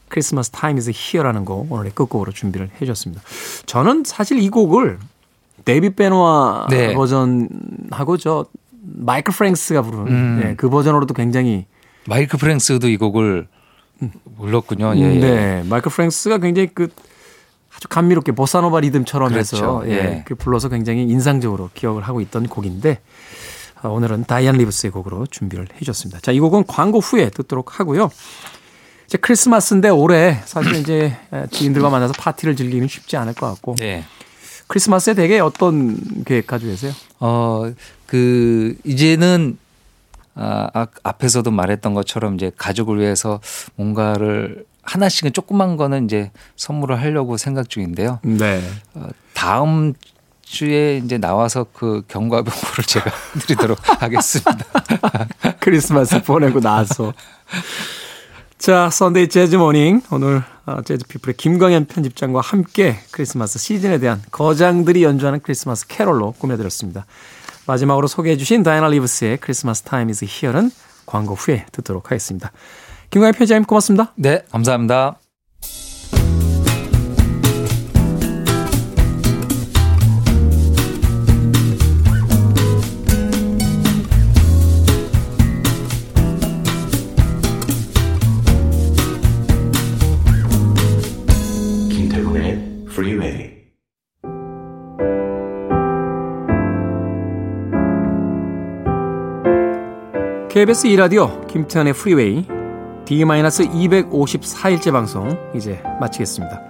Christmas 0.09 0.51
Time 0.51 0.79
Is 0.79 0.93
Here라는 0.95 1.45
곡 1.45 1.73
오늘의 1.73 1.91
끝곡으로 1.97 2.31
준비를 2.31 2.69
해 2.69 2.79
주셨습니다. 2.79 3.21
저는 3.67 4.05
사실 4.07 4.39
이 4.39 4.49
곡을 4.49 5.01
데이비드 5.65 5.91
베노아 5.91 6.69
네. 6.71 6.95
버전하고 6.95 8.17
저 8.17 8.47
마이클 8.97 9.33
프랭크스가 9.35 9.83
부른 9.83 9.99
음. 10.09 10.41
네, 10.43 10.55
그 10.57 10.69
버전으로도 10.69 11.15
굉장히 11.15 11.67
마이클 12.07 12.39
프랭크스도 12.39 12.89
이 12.89 12.97
곡을 12.97 13.47
불렀군요. 14.37 14.95
예, 14.97 15.01
예. 15.01 15.19
네, 15.19 15.63
마이클 15.69 15.91
프랭크스가 15.93 16.39
굉장히 16.39 16.71
그 16.75 16.89
아주 17.75 17.87
감미롭게 17.89 18.33
보사노바 18.33 18.81
리듬처럼 18.81 19.31
그렇죠. 19.31 19.57
해서 19.57 19.83
예, 19.87 19.91
예. 19.91 20.25
그 20.27 20.35
불러서 20.35 20.69
굉장히 20.69 21.03
인상적으로 21.03 21.71
기억을 21.75 22.03
하고 22.03 22.21
있던 22.21 22.49
곡인데 22.49 23.01
어, 23.83 23.89
오늘은 23.91 24.25
다이안 24.25 24.57
리브스의 24.57 24.91
곡으로 24.91 25.27
준비를 25.27 25.69
해주셨습니다. 25.75 26.21
자, 26.21 26.33
이 26.33 26.41
곡은 26.41 26.65
광고 26.67 26.99
후에 26.99 27.31
듣도록 27.31 27.79
하고요. 27.79 28.11
이제 29.07 29.19
크리스마스인데 29.19 29.89
올해 29.89 30.41
사실 30.45 30.77
이제 30.77 31.17
지인들과 31.51 31.91
만나서 31.91 32.13
파티를 32.19 32.57
즐기기는 32.57 32.89
쉽지 32.89 33.17
않을 33.17 33.35
것 33.35 33.47
같고. 33.47 33.77
네. 33.77 34.05
크리스마스에 34.71 35.15
되게 35.15 35.41
어떤 35.41 36.23
계획 36.25 36.47
가지고 36.47 36.71
계세요? 36.71 36.93
어, 37.19 37.73
그, 38.07 38.77
이제는 38.85 39.59
아, 40.37 40.87
앞에서도 41.03 41.51
말했던 41.51 41.93
것처럼 41.93 42.37
이제 42.37 42.53
가족을 42.57 43.01
위해서 43.01 43.41
뭔가를 43.75 44.65
하나씩은 44.83 45.33
조그만 45.33 45.77
거는 45.77 46.05
이제 46.05 46.31
선물을 46.55 47.01
하려고 47.01 47.37
생각 47.37 47.69
중인데요. 47.69 48.21
네. 48.23 48.63
어, 48.95 49.09
다음 49.35 49.93
주에 50.43 50.99
이제 51.05 51.19
나와서 51.19 51.67
그 51.73 52.03
경과보고를 52.07 52.85
제가 52.87 53.11
드리도록 53.43 53.79
하겠습니다. 54.01 54.65
크리스마스 55.59 56.23
보내고 56.23 56.61
나서. 56.61 57.13
자, 58.61 58.91
Sunday 58.91 59.29
Jazz 59.29 59.57
Morning. 59.57 60.03
오늘 60.11 60.43
어, 60.67 60.83
재즈 60.83 61.07
피플의 61.07 61.39
김광현 61.39 61.87
편집장과 61.87 62.43
함께 62.43 62.99
크리스마스 63.11 63.59
시즌에 63.59 63.99
대한 63.99 64.21
거장들이 64.31 65.03
연주하는 65.03 65.41
크리스마스 65.41 65.87
캐롤로 65.87 66.33
꾸며드렸습니다. 66.33 67.07
마지막으로 67.67 68.07
소개해 68.07 68.37
주신 68.37 68.63
다이안 68.63 68.89
리브스의 68.89 69.39
Christmas 69.39 69.83
Time 69.85 70.11
Is 70.11 70.27
Here는 70.29 70.71
광고 71.07 71.35
후에 71.35 71.65
듣도록 71.73 72.11
하겠습니다. 72.11 72.53
김광현 73.09 73.33
편집장님 73.33 73.65
고맙습니다. 73.65 74.13
네, 74.17 74.43
감사합니다. 74.51 75.17
KBS 100.61 100.89
2라디오 100.89 101.47
김태현의 101.47 101.95
프리웨이 101.95 102.45
D-254일째 103.07 104.93
방송 104.93 105.39
이제 105.57 105.83
마치겠습니다. 105.99 106.61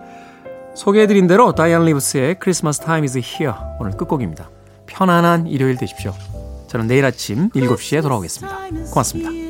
소개해드린 0.77 1.27
대로 1.27 1.53
다이안 1.57 1.85
리브스의 1.87 2.39
Christmas 2.39 2.79
Time 2.79 3.05
Is 3.05 3.19
Here 3.21 3.79
오늘 3.81 3.97
끝곡입니다. 3.97 4.49
편안한 4.87 5.49
일요일 5.49 5.77
되십시오. 5.77 6.15
저는 6.69 6.87
내일 6.87 7.05
아침 7.05 7.51
7시에 7.51 8.01
돌아오겠습니다. 8.01 8.59
고맙습니다. 8.93 9.50